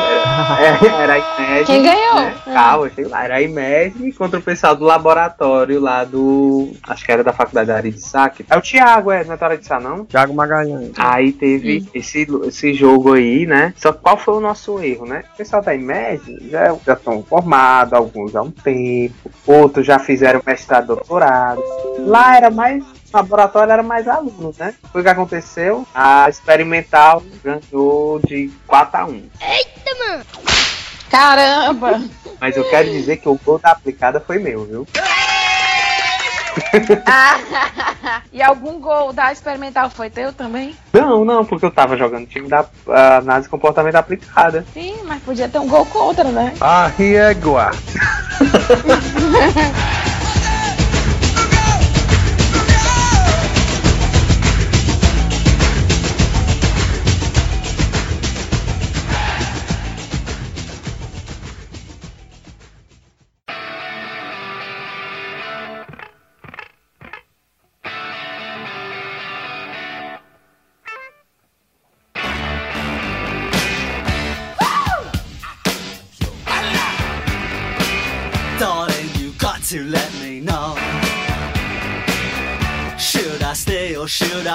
É, 0.61 0.87
era 1.03 1.13
a 1.15 1.19
IMED. 1.19 1.67
Quem 1.67 1.83
ganhou? 1.83 2.15
né? 2.17 2.35
Calma, 2.53 2.91
sei 2.95 3.05
lá. 3.05 3.25
Era 3.25 3.37
a 3.37 3.43
IMED 3.43 4.13
contra 4.13 4.39
o 4.39 4.43
pessoal 4.43 4.75
do 4.77 4.85
laboratório 4.85 5.81
lá 5.81 6.05
do. 6.05 6.73
Acho 6.89 7.05
que 7.05 7.13
era 7.13 7.23
da 7.25 7.33
faculdade 7.33 7.69
da 7.69 7.77
área 7.77 7.91
de 7.91 8.01
saque. 8.01 8.45
É 8.49 8.57
o 8.57 8.61
Thiago, 8.61 9.11
é, 9.11 9.25
não 9.25 9.35
é 9.35 9.37
da 9.37 9.47
área 9.47 9.59
de 9.59 9.65
Sá, 9.67 9.79
não? 9.81 10.05
Thiago 10.05 10.35
Magalhães. 10.35 10.93
Aí 10.99 11.33
teve 11.33 11.87
esse, 11.95 12.27
esse 12.47 12.75
jogo 12.75 13.13
aí, 13.15 13.30
né? 13.47 13.75
Só 13.77 13.93
que 13.93 14.01
qual 14.01 14.17
foi 14.17 14.35
o 14.35 14.41
nosso 14.41 14.79
erro, 14.83 15.07
né? 15.07 15.25
O 15.35 15.37
pessoal 15.37 15.63
da 15.63 15.75
IMED 15.75 16.51
já 16.51 16.75
já 16.87 16.95
estão 16.95 17.23
formados, 17.23 17.93
alguns 17.93 18.35
há 18.35 18.43
um 18.43 18.51
tempo, 18.51 19.31
outros 19.47 19.87
já 19.87 19.99
fizeram 19.99 20.43
mestrado, 20.47 20.89
doutorado. 20.89 21.63
Lá 21.99 22.37
era 22.37 22.51
mais. 22.51 22.83
O 22.83 23.17
laboratório 23.17 23.73
era 23.73 23.83
mais 23.83 24.07
alunos, 24.07 24.57
né? 24.59 24.75
Foi 24.93 25.01
o 25.01 25.05
que 25.05 25.11
aconteceu. 25.11 25.87
A 25.95 26.29
experimental 26.29 27.23
ganhou 27.43 28.21
de 28.21 28.51
4 28.67 29.01
a 29.01 29.05
1 29.07 29.23
Caramba. 31.11 32.01
Mas 32.41 32.57
eu 32.57 32.69
quero 32.71 32.89
dizer 32.89 33.17
que 33.17 33.29
o 33.29 33.39
gol 33.45 33.59
da 33.59 33.73
aplicada 33.73 34.21
foi 34.21 34.39
meu, 34.39 34.65
viu? 34.65 34.87
Ah, 37.07 38.23
e 38.33 38.43
algum 38.43 38.81
gol 38.81 39.13
da 39.13 39.33
experimental 39.33 39.91
foi 39.91 40.11
teu 40.11 40.33
também? 40.33 40.75
Não, 40.93 41.25
não, 41.25 41.45
porque 41.45 41.65
eu 41.65 41.71
tava 41.71 41.97
jogando 41.97 42.27
time 42.27 42.49
da 42.49 42.65
análise 43.19 43.47
de 43.47 43.51
comportamento 43.51 43.97
aplicada. 43.97 44.65
Sim, 44.73 44.97
mas 45.07 45.23
podia 45.23 45.49
ter 45.49 45.59
um 45.59 45.69
gol 45.69 45.87
contra, 45.87 46.25
né? 46.25 46.55
Arriégua. 46.61 47.71
Darling, 48.41 49.73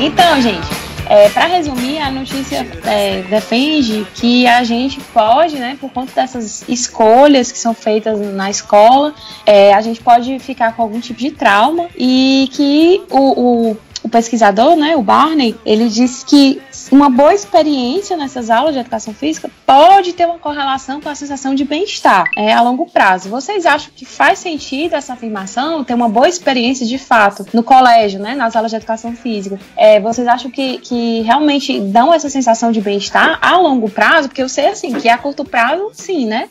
Então, 0.00 0.40
gente, 0.40 0.66
é, 1.08 1.28
para 1.28 1.46
resumir, 1.46 1.98
a 1.98 2.10
notícia 2.10 2.66
é, 2.84 3.22
defende 3.22 4.06
que 4.14 4.46
a 4.46 4.64
gente 4.64 5.00
pode, 5.12 5.56
né, 5.56 5.76
por 5.80 5.90
conta 5.90 6.12
dessas 6.14 6.66
escolhas 6.68 7.52
que 7.52 7.58
são 7.58 7.74
feitas 7.74 8.18
na 8.18 8.50
escola, 8.50 9.14
é, 9.44 9.74
a 9.74 9.80
gente 9.80 10.00
pode 10.00 10.38
ficar 10.38 10.74
com 10.74 10.82
algum 10.82 11.00
tipo 11.00 11.18
de 11.18 11.30
trauma 11.30 11.88
e 11.96 12.48
que 12.52 13.02
o, 13.10 13.70
o, 13.70 13.76
o 14.04 14.08
pesquisador, 14.08 14.76
né, 14.76 14.94
o 14.94 15.02
Barney, 15.02 15.56
ele 15.64 15.88
disse 15.88 16.24
que 16.24 16.60
uma 16.92 17.08
boa 17.10 17.32
experiência 17.34 18.16
nessas 18.16 18.50
aulas 18.50 18.74
de 18.74 18.80
educação 18.80 19.12
física 19.14 19.50
pode 19.66 20.12
ter 20.12 20.26
uma 20.26 20.38
correlação 20.38 21.00
com 21.00 21.08
a 21.08 21.14
sensação 21.14 21.54
de 21.54 21.64
bem-estar 21.64 22.24
é, 22.36 22.52
a 22.52 22.60
longo 22.60 22.84
prazo. 22.86 23.30
Vocês 23.30 23.64
acham 23.64 23.90
que 23.96 24.04
faz 24.04 24.38
sentido 24.38 24.94
essa 24.94 25.14
afirmação, 25.14 25.82
ter 25.82 25.94
uma 25.94 26.08
boa 26.08 26.28
experiência 26.28 26.86
de 26.86 26.98
fato 26.98 27.46
no 27.54 27.62
colégio, 27.62 28.20
né, 28.20 28.34
nas 28.34 28.54
aulas 28.54 28.70
de 28.70 28.76
educação 28.76 29.16
física? 29.16 29.58
É, 29.76 29.98
vocês 30.00 30.28
acham 30.28 30.50
que, 30.50 30.78
que 30.78 31.22
realmente 31.22 31.80
dão 31.80 32.12
essa 32.12 32.28
sensação 32.28 32.70
de 32.70 32.80
bem-estar 32.82 33.38
a 33.40 33.56
longo 33.56 33.88
prazo? 33.90 34.28
Porque 34.28 34.42
eu 34.42 34.48
sei 34.50 34.66
assim 34.68 34.92
que 34.94 35.08
a 35.08 35.16
curto 35.16 35.44
prazo, 35.44 35.90
sim, 35.94 36.26
né? 36.26 36.48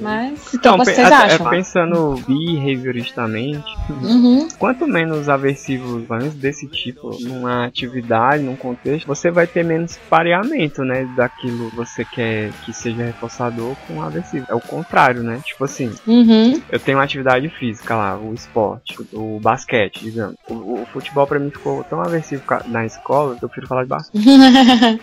Mas 0.00 0.54
Então, 0.54 0.76
o 0.76 0.78
que 0.78 0.86
pe- 0.86 0.94
vocês 0.94 1.12
acham? 1.12 1.46
é 1.46 1.50
pensando 1.50 2.14
behavioristamente, 2.26 3.64
Uhum. 3.90 4.48
quanto 4.58 4.86
menos 4.86 5.28
aversivos, 5.28 6.04
desse 6.34 6.69
tipo, 6.72 7.16
numa 7.20 7.66
atividade, 7.66 8.42
num 8.42 8.56
contexto, 8.56 9.06
você 9.06 9.30
vai 9.30 9.46
ter 9.46 9.64
menos 9.64 9.96
pareamento, 10.08 10.82
né, 10.84 11.04
daquilo 11.16 11.70
que 11.70 11.76
você 11.76 12.04
quer 12.04 12.50
que 12.64 12.72
seja 12.72 13.04
reforçador 13.04 13.74
com 13.86 14.02
aversivo. 14.02 14.46
É 14.48 14.54
o 14.54 14.60
contrário, 14.60 15.22
né? 15.22 15.40
Tipo 15.44 15.64
assim, 15.64 15.92
Uhum. 16.06 16.60
eu 16.70 16.78
tenho 16.78 16.98
uma 16.98 17.04
atividade 17.04 17.48
física 17.48 17.94
lá, 17.96 18.16
o 18.16 18.32
esporte, 18.34 18.96
o 19.12 19.38
basquete, 19.40 20.02
digamos. 20.02 20.36
O, 20.48 20.82
o 20.82 20.86
futebol 20.92 21.26
pra 21.26 21.38
mim 21.38 21.50
ficou 21.50 21.84
tão 21.84 22.00
aversivo 22.00 22.42
na 22.66 22.84
escola 22.86 23.36
que 23.36 23.44
eu 23.44 23.48
prefiro 23.48 23.66
falar 23.68 23.82
de 23.82 23.88
basquete. 23.88 24.24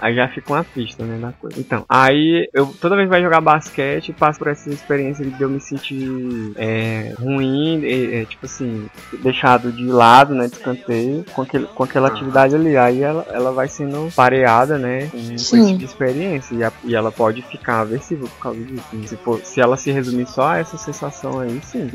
Aí 0.00 0.14
já 0.14 0.28
fica 0.28 0.52
uma 0.52 0.64
pista, 0.64 1.04
né, 1.04 1.18
da 1.18 1.32
coisa. 1.32 1.58
Então, 1.58 1.84
aí 1.88 2.48
eu 2.54 2.66
toda 2.80 2.94
vez 2.94 3.06
que 3.06 3.10
vai 3.10 3.22
jogar 3.22 3.40
basquete, 3.40 4.12
passo 4.12 4.38
por 4.38 4.48
essa 4.48 4.70
experiência 4.70 5.24
de 5.24 5.42
eu 5.42 5.48
me 5.48 5.60
sentir 5.60 6.52
é, 6.56 7.14
ruim, 7.18 7.84
é, 7.84 8.22
é, 8.22 8.24
tipo 8.24 8.46
assim, 8.46 8.86
deixado 9.22 9.72
de 9.72 9.84
lado, 9.86 10.34
né, 10.34 10.46
de 10.46 10.58
escanteio, 10.78 11.24
com, 11.34 11.42
aquele, 11.42 11.66
com 11.66 11.82
aquela 11.82 12.08
atividade 12.08 12.54
ali. 12.54 12.76
Aí 12.76 13.02
ela, 13.02 13.26
ela 13.30 13.52
vai 13.52 13.68
sendo 13.68 14.10
pareada, 14.14 14.78
né, 14.78 15.06
com, 15.06 15.18
com 15.28 15.34
esse 15.34 15.44
Sim. 15.44 15.66
tipo 15.66 15.78
de 15.78 15.84
experiência. 15.84 16.54
E, 16.54 16.62
a- 16.64 16.72
e 16.84 16.94
ela 16.94 17.10
pode 17.12 17.42
ficar 17.42 17.80
aversiva 17.80 18.26
por 18.26 18.38
causa 18.40 18.60
disso. 18.60 18.84
Se, 19.06 19.16
for, 19.16 19.40
se 19.44 19.60
ela 19.60 19.76
se 19.76 19.90
resumir 19.90 20.26
só 20.28 20.48
a 20.52 20.58
essa 20.58 20.76
sensação 20.78 21.40
aí, 21.40 21.60
sim, 21.64 21.88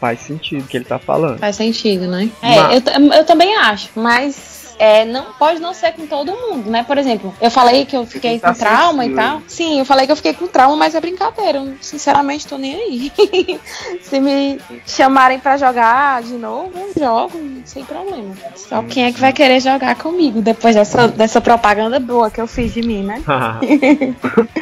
faz 0.00 0.20
sentido 0.20 0.62
o 0.64 0.66
que 0.66 0.76
ele 0.76 0.84
tá 0.84 0.98
falando. 0.98 1.38
Faz 1.38 1.56
sentido, 1.56 2.06
né? 2.08 2.30
Mas- 2.42 2.56
É, 2.72 2.76
eu, 2.76 2.80
ta- 2.80 2.98
eu 3.16 3.24
também 3.24 3.56
acho, 3.56 3.88
mas 3.96 4.65
é, 4.78 5.04
não 5.04 5.24
pode 5.38 5.60
não 5.60 5.72
ser 5.72 5.92
com 5.92 6.06
todo 6.06 6.32
mundo, 6.32 6.70
né? 6.70 6.82
Por 6.82 6.98
exemplo, 6.98 7.34
eu 7.40 7.50
falei 7.50 7.84
que 7.84 7.96
eu 7.96 8.06
fiquei 8.06 8.38
tá 8.38 8.52
com 8.52 8.58
trauma 8.58 9.04
e 9.04 9.08
sensível. 9.08 9.30
tal. 9.30 9.42
Sim, 9.46 9.78
eu 9.78 9.84
falei 9.84 10.06
que 10.06 10.12
eu 10.12 10.16
fiquei 10.16 10.34
com 10.34 10.46
trauma, 10.46 10.76
mas 10.76 10.94
é 10.94 11.00
brincadeira. 11.00 11.58
Eu, 11.58 11.74
sinceramente, 11.80 12.46
tô 12.46 12.58
nem 12.58 12.74
aí. 12.74 13.12
Se 14.02 14.20
me 14.20 14.60
chamarem 14.86 15.38
pra 15.38 15.56
jogar 15.56 16.22
de 16.22 16.34
novo, 16.34 16.72
eu 16.74 16.92
jogo, 16.98 17.40
sem 17.64 17.84
problema. 17.84 18.34
Só 18.54 18.82
quem 18.82 19.04
é 19.04 19.12
que 19.12 19.20
vai 19.20 19.32
querer 19.32 19.60
jogar 19.60 19.94
comigo 19.96 20.40
depois 20.40 20.74
dessa, 20.74 21.08
dessa 21.08 21.40
propaganda 21.40 21.98
boa 21.98 22.30
que 22.30 22.40
eu 22.40 22.46
fiz 22.46 22.72
de 22.72 22.82
mim, 22.82 23.02
né? 23.02 23.22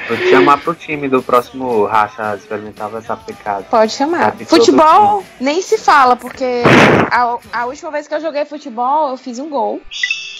Vou 0.08 0.16
te 0.16 0.30
chamar 0.30 0.58
pro 0.58 0.74
time 0.74 1.08
do 1.08 1.22
próximo 1.22 1.84
Racha 1.84 2.34
Experimental 2.36 2.90
vai 2.90 3.02
ser 3.02 3.12
aplicado. 3.12 3.64
Pode 3.70 3.92
chamar. 3.92 4.34
Futebol 4.46 5.24
nem 5.40 5.62
se 5.62 5.78
fala, 5.78 6.16
porque 6.16 6.62
a, 7.10 7.36
a 7.52 7.66
última 7.66 7.90
vez 7.90 8.06
que 8.06 8.14
eu 8.14 8.20
joguei 8.20 8.44
futebol, 8.44 9.10
eu 9.10 9.16
fiz 9.16 9.38
um 9.38 9.48
gol. 9.48 9.80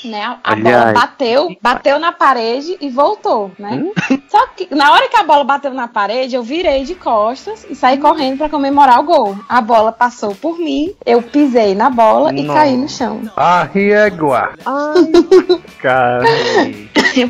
Né? 0.05 0.39
A, 0.43 0.55
bola 0.55 0.93
bateu, 0.93 1.57
bateu 1.61 1.99
na 1.99 2.13
parede 2.13 2.77
e 2.81 2.91
voltou, 2.91 3.51
né? 3.59 3.91
Só 4.29 4.47
que 4.49 4.73
na 4.75 4.93
hora 4.93 5.09
que 5.09 5.17
a 5.17 5.23
bola 5.23 5.45
bateu 5.45 5.73
na 5.73 5.89
parede, 5.89 6.35
eu 6.35 6.43
virei 6.43 6.85
de 6.85 6.95
costas 6.95 7.67
e 7.69 7.75
saí 7.75 7.99
correndo 7.99 8.39
pra 8.39 8.49
comemorar 8.49 9.01
o 9.01 9.05
gol. 9.05 9.39
A 9.49 9.61
bola 9.61 9.93
passou 9.93 10.35
por 10.35 10.59
mim, 10.59 10.95
eu 11.07 11.23
pisei 11.23 11.75
na 11.75 11.89
bola 11.89 12.33
e 12.35 12.43
Nossa. 12.43 12.61
caí 12.61 12.77
no 12.77 12.89
chão. 12.89 13.23
A 13.37 13.65
régua. 13.65 14.55
Cara. 15.81 16.25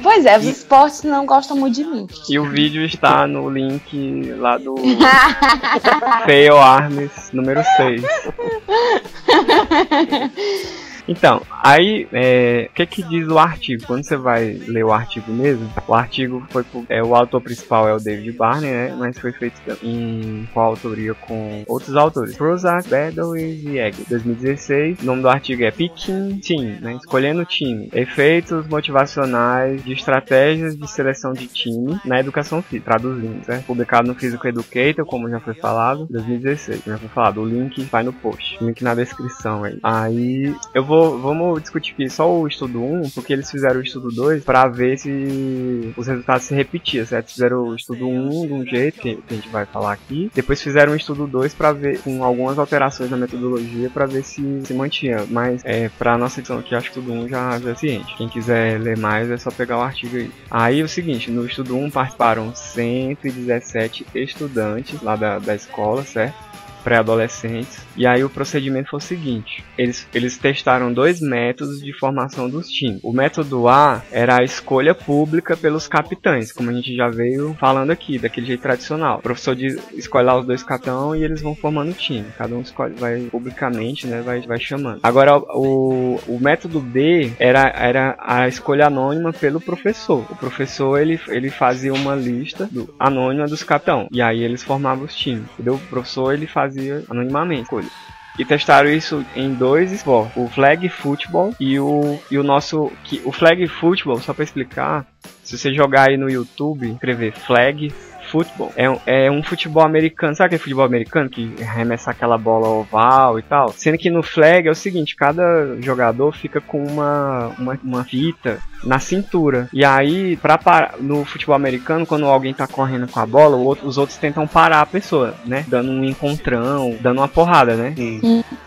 pois 0.02 0.26
é, 0.26 0.38
os 0.38 0.44
esportes 0.44 1.02
não 1.02 1.26
gostam 1.26 1.56
muito 1.56 1.74
de 1.74 1.84
mim. 1.84 2.06
E 2.28 2.38
o 2.38 2.44
vídeo 2.44 2.84
está 2.84 3.26
no 3.26 3.50
link 3.50 4.32
lá 4.38 4.58
do 4.58 4.76
Fail 6.24 6.56
Arms 6.56 7.30
número 7.32 7.62
6. 7.76 8.02
Então, 11.06 11.42
aí, 11.62 12.08
é, 12.12 12.68
o 12.70 12.74
que 12.74 12.86
que 12.86 13.02
diz 13.02 13.28
o 13.28 13.38
artigo? 13.38 13.84
Quando 13.86 14.04
você 14.04 14.16
vai 14.16 14.52
ler 14.66 14.84
o 14.84 14.92
artigo 14.92 15.30
mesmo, 15.32 15.68
o 15.86 15.94
artigo 15.94 16.44
foi, 16.50 16.64
é, 16.88 17.02
o 17.02 17.14
autor 17.14 17.40
principal 17.40 17.88
é 17.88 17.94
o 17.94 17.98
David 17.98 18.32
Barney, 18.32 18.70
né, 18.70 18.96
mas 18.98 19.18
foi 19.18 19.32
feito 19.32 19.60
em 19.82 20.48
coautoria 20.52 21.14
com 21.14 21.64
outros 21.66 21.96
autores, 21.96 22.36
Prozac, 22.36 22.88
Bedouin 22.88 23.40
e 23.40 23.78
Egg. 23.78 24.04
2016, 24.08 25.00
o 25.02 25.06
nome 25.06 25.22
do 25.22 25.28
artigo 25.28 25.62
é 25.62 25.70
Picking 25.70 26.40
Team, 26.40 26.78
né, 26.80 26.94
escolhendo 26.94 27.44
time, 27.44 27.88
efeitos 27.92 28.66
motivacionais 28.66 29.84
de 29.84 29.92
estratégias 29.92 30.76
de 30.76 30.90
seleção 30.90 31.32
de 31.32 31.46
time 31.46 31.98
na 32.04 32.20
educação 32.20 32.62
física, 32.62 32.90
traduzindo, 32.90 33.44
certo? 33.44 33.64
Publicado 33.66 34.08
no 34.08 34.14
Physical 34.14 34.50
Educator, 34.50 35.04
como 35.04 35.28
já 35.28 35.40
foi 35.40 35.54
falado, 35.54 36.06
2016, 36.10 36.82
já 36.86 36.98
foi 36.98 37.08
falado, 37.08 37.40
o 37.40 37.46
link 37.46 37.82
vai 37.84 38.02
no 38.02 38.12
post, 38.12 38.58
link 38.62 38.82
na 38.82 38.94
descrição 38.94 39.64
aí. 39.64 39.78
Aí, 39.82 40.54
eu 40.74 40.84
vou, 40.84 40.93
vamos 41.18 41.60
discutir 41.60 41.92
aqui 41.92 42.08
só 42.08 42.30
o 42.30 42.46
estudo 42.46 42.82
1, 42.82 43.10
porque 43.10 43.32
eles 43.32 43.50
fizeram 43.50 43.80
o 43.80 43.82
estudo 43.82 44.08
2 44.08 44.44
pra 44.44 44.66
ver 44.66 44.98
se 44.98 45.94
os 45.96 46.06
resultados 46.06 46.44
se 46.44 46.54
repetiam, 46.54 47.06
certo? 47.06 47.32
Fizeram 47.32 47.68
o 47.68 47.74
estudo 47.76 48.08
1 48.08 48.46
de 48.46 48.52
um 48.52 48.64
jeito, 48.64 49.00
que, 49.00 49.16
que 49.16 49.34
a 49.34 49.36
gente 49.36 49.48
vai 49.48 49.66
falar 49.66 49.92
aqui, 49.92 50.30
depois 50.34 50.62
fizeram 50.62 50.92
o 50.92 50.96
estudo 50.96 51.26
2 51.26 51.54
pra 51.54 51.72
ver, 51.72 52.00
com 52.00 52.22
algumas 52.24 52.58
alterações 52.58 53.10
na 53.10 53.16
metodologia, 53.16 53.90
pra 53.90 54.06
ver 54.06 54.22
se 54.22 54.44
se 54.64 54.74
mantinha, 54.74 55.24
mas 55.30 55.62
é, 55.64 55.88
pra 55.98 56.18
nossa 56.18 56.40
edição 56.40 56.58
aqui, 56.58 56.74
acho 56.74 56.90
que 56.90 56.98
o 56.98 57.02
estudo 57.02 57.18
1 57.24 57.28
já, 57.28 57.58
já 57.58 57.70
é 57.70 57.74
ciente. 57.74 58.16
Quem 58.16 58.28
quiser 58.28 58.80
ler 58.80 58.96
mais, 58.96 59.30
é 59.30 59.36
só 59.36 59.50
pegar 59.50 59.78
o 59.78 59.82
artigo 59.82 60.16
aí. 60.16 60.30
Aí, 60.50 60.82
o 60.82 60.88
seguinte, 60.88 61.30
no 61.30 61.46
estudo 61.46 61.76
1 61.76 61.90
participaram 61.90 62.54
117 62.54 64.06
estudantes 64.14 65.00
lá 65.02 65.16
da, 65.16 65.38
da 65.38 65.54
escola, 65.54 66.02
certo? 66.04 66.53
Pré-adolescentes. 66.84 67.84
E 67.96 68.06
aí 68.06 68.22
o 68.22 68.30
procedimento 68.30 68.90
foi 68.90 68.98
o 68.98 69.02
seguinte: 69.02 69.64
eles, 69.76 70.06
eles 70.14 70.36
testaram 70.36 70.92
dois 70.92 71.20
métodos 71.20 71.80
de 71.80 71.92
formação 71.92 72.48
dos 72.48 72.68
times. 72.68 73.00
O 73.02 73.12
método 73.12 73.68
A 73.68 74.02
era 74.12 74.40
a 74.40 74.44
escolha 74.44 74.94
pública 74.94 75.56
pelos 75.56 75.88
capitães, 75.88 76.52
como 76.52 76.70
a 76.70 76.72
gente 76.72 76.94
já 76.94 77.08
veio 77.08 77.56
falando 77.58 77.90
aqui, 77.90 78.18
daquele 78.18 78.46
jeito 78.46 78.60
tradicional. 78.60 79.18
O 79.18 79.22
professor 79.22 79.56
diz, 79.56 79.80
escolhe 79.94 80.26
lá 80.26 80.38
os 80.38 80.46
dois 80.46 80.62
capitães 80.62 81.20
e 81.20 81.24
eles 81.24 81.40
vão 81.40 81.54
formando 81.54 81.90
o 81.90 81.94
time. 81.94 82.26
Cada 82.36 82.54
um 82.54 82.60
escolhe, 82.60 82.94
vai 82.94 83.20
publicamente, 83.30 84.06
né? 84.06 84.20
Vai, 84.20 84.42
vai 84.42 84.60
chamando. 84.60 85.00
Agora 85.02 85.38
o, 85.38 86.20
o 86.28 86.38
método 86.40 86.80
B 86.80 87.32
era, 87.38 87.72
era 87.74 88.16
a 88.20 88.46
escolha 88.46 88.86
anônima 88.86 89.32
pelo 89.32 89.60
professor. 89.60 90.26
O 90.30 90.36
professor 90.36 90.98
ele, 90.98 91.18
ele 91.28 91.50
fazia 91.50 91.94
uma 91.94 92.14
lista 92.14 92.68
do, 92.70 92.94
anônima 92.98 93.46
dos 93.46 93.62
capitães. 93.62 94.08
E 94.12 94.20
aí 94.20 94.42
eles 94.42 94.62
formavam 94.62 95.04
os 95.04 95.14
times. 95.14 95.44
Entendeu? 95.54 95.74
O 95.74 95.78
professor 95.78 96.32
ele 96.34 96.46
fazia 96.46 96.73
anonimamente 97.08 97.62
escolha. 97.62 97.88
E 98.36 98.44
testaram 98.44 98.90
isso 98.90 99.24
em 99.36 99.54
dois 99.54 99.92
esportes, 99.92 100.36
o 100.36 100.48
flag 100.48 100.88
football 100.88 101.54
e 101.60 101.78
o, 101.78 102.18
e 102.30 102.36
o 102.36 102.42
nosso. 102.42 102.90
Que, 103.04 103.22
o 103.24 103.30
flag 103.30 103.66
football, 103.68 104.18
só 104.20 104.34
para 104.34 104.42
explicar, 104.42 105.06
se 105.42 105.56
você 105.56 105.72
jogar 105.72 106.08
aí 106.08 106.16
no 106.16 106.28
YouTube, 106.28 106.90
escrever 106.90 107.32
flag 107.32 107.92
football, 108.34 108.72
é, 108.74 108.90
um- 108.90 108.98
é 109.06 109.30
um 109.30 109.42
futebol 109.44 109.84
americano, 109.84 110.34
sabe 110.34 110.46
aquele 110.46 110.58
futebol 110.62 110.84
americano 110.84 111.30
que 111.30 111.54
arremessa 111.62 112.10
aquela 112.10 112.36
bola 112.36 112.66
oval 112.68 113.38
e 113.38 113.42
tal? 113.42 113.70
Sendo 113.72 113.96
que 113.96 114.10
no 114.10 114.24
flag 114.24 114.66
é 114.66 114.70
o 114.72 114.74
seguinte, 114.74 115.14
cada 115.14 115.76
jogador 115.80 116.32
fica 116.34 116.60
com 116.60 116.82
uma, 116.84 117.52
uma, 117.58 117.78
uma 117.84 118.04
fita 118.04 118.58
na 118.82 118.98
cintura. 118.98 119.68
E 119.72 119.84
aí, 119.84 120.36
pra 120.36 120.58
parar, 120.58 120.96
no 121.00 121.24
futebol 121.24 121.54
americano, 121.54 122.04
quando 122.04 122.26
alguém 122.26 122.52
tá 122.52 122.66
correndo 122.66 123.06
com 123.08 123.18
a 123.20 123.24
bola, 123.24 123.56
o 123.56 123.64
outro- 123.64 123.86
os 123.86 123.96
outros 123.96 124.18
tentam 124.18 124.46
parar 124.46 124.80
a 124.82 124.86
pessoa, 124.86 125.34
né? 125.46 125.64
Dando 125.68 125.90
um 125.90 126.04
encontrão, 126.04 126.96
dando 127.00 127.18
uma 127.20 127.28
porrada, 127.28 127.76
né? 127.76 127.94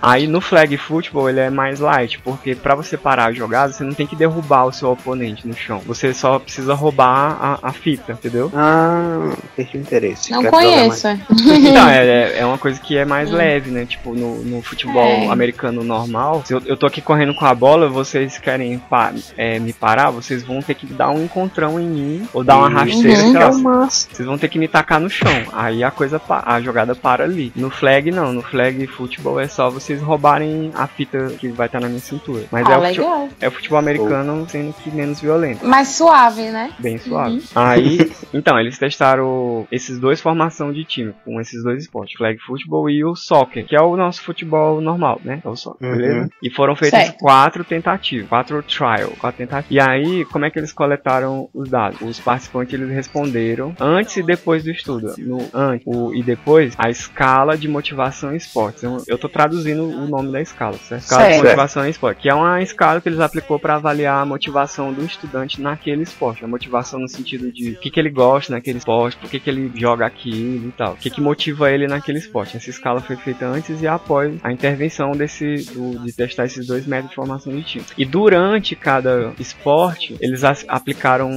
Aí 0.02 0.26
no 0.28 0.40
flag 0.42 0.76
football 0.78 1.30
ele 1.30 1.40
é 1.42 1.50
mais 1.50 1.80
light, 1.80 2.20
porque 2.20 2.56
pra 2.56 2.74
você 2.74 2.96
parar 2.98 3.26
a 3.26 3.32
jogada, 3.32 3.74
você 3.74 3.84
não 3.84 3.94
tem 3.94 4.08
que 4.08 4.16
derrubar 4.16 4.66
o 4.66 4.72
seu 4.72 4.90
oponente 4.92 5.48
no 5.48 5.54
chão. 5.56 5.80
Você 5.86 6.14
só 6.14 6.40
precisa 6.40 6.74
roubar 6.74 7.38
a, 7.40 7.60
a 7.70 7.74
fita, 7.74 8.14
entendeu? 8.14 8.50
Ah, 8.56 9.36
perdi 9.58 9.78
o 9.78 9.82
interesse. 9.82 10.32
Não 10.32 10.44
conheço. 10.46 11.08
é. 11.08 11.20
Então, 11.68 11.90
é, 11.90 12.38
é 12.40 12.46
uma 12.46 12.58
coisa 12.58 12.80
que 12.80 12.98
é 12.98 13.04
mais 13.04 13.30
leve, 13.32 13.72
né? 13.72 13.86
Tipo, 13.86 14.14
no, 14.14 14.44
no 14.44 14.62
futebol 14.62 15.04
É. 15.04 15.28
americano 15.28 15.84
normal, 15.84 16.44
se 16.46 16.54
eu, 16.54 16.62
eu 16.66 16.78
tô 16.78 16.86
aqui 16.86 17.02
correndo 17.02 17.34
com 17.34 17.46
a 17.46 17.54
bola, 17.56 17.90
vocês 17.90 18.38
querem 18.38 18.78
pa- 18.78 19.14
é, 19.38 19.60
me 19.60 19.74
parar, 19.74 20.12
vocês 20.12 20.44
vão 20.44 20.62
ter 20.62 20.76
que 20.76 20.86
dar 20.86 21.10
um 21.10 21.24
encontrão 21.24 21.80
em 21.80 21.88
mim, 21.88 22.28
ou 22.34 22.44
dar 22.44 22.58
uma 22.58 22.70
rasteira, 22.70 23.24
Uhum. 23.24 23.64
lá. 23.64 23.88
Vocês 23.90 24.26
vão 24.28 24.38
ter 24.38 24.48
que 24.48 24.60
me 24.60 24.68
tacar 24.68 25.00
no 25.00 25.10
chão. 25.10 25.32
Aí 25.54 25.84
a 25.84 25.90
coisa, 25.92 26.22
a 26.30 26.62
jogada 26.62 26.94
para 26.96 27.24
ali. 27.24 27.52
No 27.56 27.70
flag, 27.70 28.12
não. 28.12 28.32
No 28.32 28.42
flag 28.42 28.86
futebol 28.88 29.40
é 29.40 29.48
só 29.48 29.70
vocês 29.70 30.02
roubarem 30.02 30.72
a 30.76 30.86
fita 30.88 31.30
que 31.40 31.48
vai 31.50 31.66
estar 31.68 31.80
na 31.80 31.88
minha 31.88 32.00
cintura. 32.00 32.44
Mas 32.52 32.66
Ah, 32.68 32.74
é, 32.74 32.78
o 32.78 32.82
futebol, 32.86 33.30
é 33.42 33.48
o 33.48 33.52
futebol 33.52 33.80
americano 33.80 34.46
sendo 34.50 34.74
que 34.74 34.92
menos 34.92 35.20
violento. 35.20 35.66
Mais 35.66 35.88
suave, 35.90 36.44
né? 36.50 36.72
Bem 36.80 36.98
suave. 36.98 37.42
Aí, 37.56 38.12
então, 38.34 38.60
eles 38.60 38.78
testaram 38.78 39.28
esses 39.72 40.00
dois 40.00 40.22
formação 40.22 40.72
de 40.72 40.84
time, 40.84 41.14
com 41.26 41.40
esses 41.40 41.64
dois 41.64 41.84
esportes, 41.84 42.18
flag 42.18 42.38
football 42.40 42.90
e 42.90 43.04
o 43.04 43.16
soccer, 43.16 43.66
que 43.66 43.76
é 43.76 43.82
o 43.82 43.96
nosso 43.96 44.22
futebol 44.22 44.82
normal, 44.82 45.20
né? 45.24 45.42
É 45.44 45.50
o 45.50 45.56
soccer, 45.56 45.88
Uhum. 45.88 45.96
beleza? 45.98 46.30
E 46.42 46.50
foram 46.50 46.76
feitas 46.76 47.02
Certo. 47.04 47.18
quatro 47.20 47.64
tentativas, 47.64 48.28
quatro 48.28 48.62
trial, 48.64 49.12
quatro 49.20 49.38
tentativas. 49.38 49.72
E 49.72 49.80
aí, 49.80 50.26
como 50.26 50.46
é 50.46 50.50
que 50.50 50.60
eles 50.60 50.72
coletaram 50.74 51.50
os 51.54 51.70
dados? 51.70 52.02
Os 52.02 52.20
participantes 52.20 52.74
eles 52.74 52.90
responderam 52.90 53.76
antes 53.80 54.16
e 54.18 54.24
depois 54.24 54.64
do 54.64 54.72
estudo. 54.72 55.14
No 55.18 55.48
antes 55.54 55.86
o, 55.88 56.14
e 56.14 56.24
depois, 56.24 56.74
a 56.78 56.90
escala 56.90 57.58
de 57.58 57.68
motivação 57.68 58.34
em 58.34 58.38
esportes. 58.38 58.84
Eu, 58.84 59.04
eu 59.08 59.18
tô 59.18 59.30
traduzindo 59.30 59.84
o 59.84 60.08
nome 60.08 60.32
da 60.32 60.42
escala, 60.42 60.78
certo? 60.78 61.02
Escala 61.04 61.24
de 61.28 61.34
Certo. 61.34 61.44
motivação 61.46 61.86
em 61.86 61.90
esporte, 61.90 62.22
que 62.22 62.30
é 62.30 62.34
uma 62.34 62.62
escala 62.62 63.02
que 63.02 63.10
eles 63.10 63.20
aplicou 63.20 63.60
para 63.60 63.76
avaliar 63.76 64.22
a 64.22 64.26
motivação 64.26 64.94
do 64.94 65.04
estudante 65.04 65.62
naquele 65.62 66.04
esporte. 66.04 66.44
A 66.44 66.48
motivação 66.48 67.00
no 67.00 67.08
sentido 67.08 67.52
de 67.52 67.72
o 67.72 67.80
que, 67.80 67.90
que 67.92 68.00
ele 68.00 68.10
gosta 68.10 68.54
naquele 68.54 68.78
esporte, 68.78 69.18
por 69.18 69.30
que, 69.40 69.44
que 69.46 69.50
ele 69.50 69.72
joga 69.76 70.06
aquilo 70.06 70.68
e 70.68 70.72
tal. 70.72 70.94
O 70.94 70.98
que, 70.98 71.10
que 71.10 71.22
motiva 71.22 71.72
ele 71.72 71.88
naquele 71.88 72.18
esporte. 72.20 72.58
Essa 72.58 72.70
escala 72.70 73.00
foi 73.02 73.16
feita 73.16 73.46
antes 73.46 73.82
e 73.82 73.88
após 73.88 74.34
a 74.44 74.52
intervenção 74.52 75.12
desse 75.12 75.56
do- 75.74 76.00
de 76.06 76.12
testar 76.14 76.46
esses 76.46 76.66
dois 76.68 76.86
métodos 76.86 77.10
de 77.12 77.16
formação 77.16 77.54
de 77.54 77.64
time. 77.64 77.86
E 77.98 78.06
durante 78.06 78.76
cada 78.76 79.34
esporte, 79.40 80.16
eles 80.20 80.44
aplicaram 80.68 81.30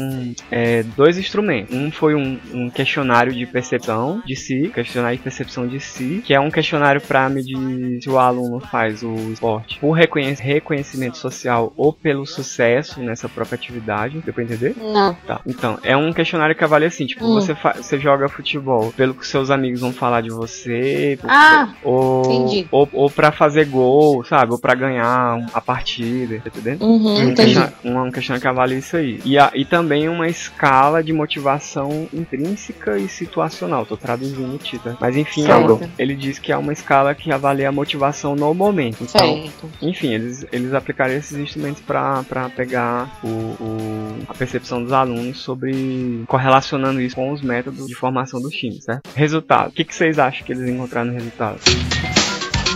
é, 0.50 0.82
dois 0.96 1.18
instrumentos. 1.18 1.74
Um 1.74 1.90
foi 1.90 2.14
um, 2.14 2.38
um 2.52 2.70
questionário 2.70 3.32
de 3.32 3.46
percepção 3.46 4.22
de 4.24 4.36
si, 4.36 4.70
questionário 4.74 5.16
de 5.16 5.22
percepção 5.22 5.66
de 5.66 5.80
si, 5.80 6.22
que 6.24 6.34
é 6.34 6.40
um 6.40 6.50
questionário 6.50 7.00
para 7.00 7.28
medir 7.28 8.00
se 8.02 8.08
o 8.08 8.18
aluno 8.18 8.60
faz 8.60 9.02
o 9.02 9.14
esporte 9.32 9.78
por 9.80 9.92
reconhe- 9.92 10.34
reconhecimento 10.34 11.16
social 11.18 11.72
ou 11.76 11.92
pelo 11.92 12.26
sucesso 12.26 13.00
nessa 13.00 13.28
própria 13.28 13.56
atividade. 13.56 14.20
Deu 14.24 14.32
pra 14.34 14.44
entender? 14.44 14.74
Não. 14.76 15.14
Tá. 15.26 15.40
Então, 15.46 15.78
é 15.82 15.96
um 15.96 16.12
questionário 16.12 16.54
que 16.54 16.64
avalia 16.64 16.88
assim, 16.88 17.06
tipo, 17.06 17.24
Hum. 17.24 17.34
você, 17.34 17.54
fa- 17.54 17.82
você 17.90 17.98
joga 17.98 18.28
futebol 18.28 18.92
pelo 18.96 19.14
que 19.14 19.26
seus 19.26 19.50
amigos 19.50 19.80
vão 19.80 19.92
falar 19.92 20.20
de 20.20 20.30
você, 20.30 21.18
Ah, 21.24 21.74
ou, 21.82 22.22
entendi. 22.24 22.68
ou, 22.70 22.88
ou 22.92 23.10
pra 23.10 23.32
fazer 23.32 23.66
gol, 23.66 24.24
sabe? 24.24 24.52
Ou 24.52 24.58
pra 24.58 24.74
ganhar 24.74 25.36
um- 25.36 25.46
a 25.52 25.60
partida, 25.60 26.40
tá 26.44 26.48
entendendo? 26.48 26.82
uhum, 26.84 27.16
Um 27.16 27.22
entendi. 27.30 27.54
questiona- 27.54 27.72
Um, 27.84 28.02
um 28.06 28.10
questionário 28.12 28.42
que 28.42 28.48
avalia 28.48 28.78
isso 28.78 28.96
aí. 28.96 29.20
E, 29.24 29.38
a- 29.38 29.50
e 29.54 29.64
também 29.64 30.08
uma 30.08 30.28
escala 30.28 31.02
de 31.02 31.12
motivação 31.12 32.08
intrínseca 32.12 32.96
e 32.98 33.08
situacional. 33.08 33.84
Tô 33.84 33.96
traduzindo 33.96 34.54
o 34.54 34.58
título. 34.58 34.96
Mas 35.00 35.16
enfim, 35.16 35.42
Certo. 35.44 35.80
ele, 35.82 35.90
ele 35.98 36.14
diz 36.14 36.38
que 36.38 36.52
é 36.52 36.56
uma 36.56 36.72
escala 36.72 37.14
que 37.14 37.32
avalia 37.32 37.68
a 37.68 37.72
motivação 37.72 38.36
no 38.36 38.54
momento. 38.54 38.98
Então, 39.02 39.08
Certo. 39.42 39.70
enfim, 39.82 40.14
eles, 40.14 40.46
eles 40.52 40.72
aplicaram 40.74 41.12
esses 41.14 41.36
instrumentos 41.36 41.82
para 41.82 42.22
pegar 42.54 43.18
o, 43.24 43.26
o- 43.26 44.16
a 44.28 44.34
percepção 44.34 44.82
dos 44.82 44.92
alunos 44.92 45.38
sobre 45.40 46.22
correlacionando 46.26 47.00
isso 47.00 47.16
com 47.16 47.30
os 47.32 47.40
métodos 47.42 47.79
de 47.86 47.94
formação 47.94 48.40
dos 48.40 48.54
times, 48.54 48.84
certo? 48.84 49.08
Resultado. 49.14 49.68
O 49.68 49.72
que, 49.72 49.84
que 49.84 49.94
vocês 49.94 50.18
acham 50.18 50.44
que 50.44 50.52
eles 50.52 50.68
encontraram 50.68 51.08
no 51.08 51.14
resultado? 51.14 51.58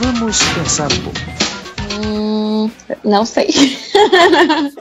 Vamos 0.03 0.39
pensar 0.55 0.89
um 0.93 1.01
pouco. 1.03 1.19
Hum, 2.07 2.71
não 3.05 3.25
sei. 3.25 3.49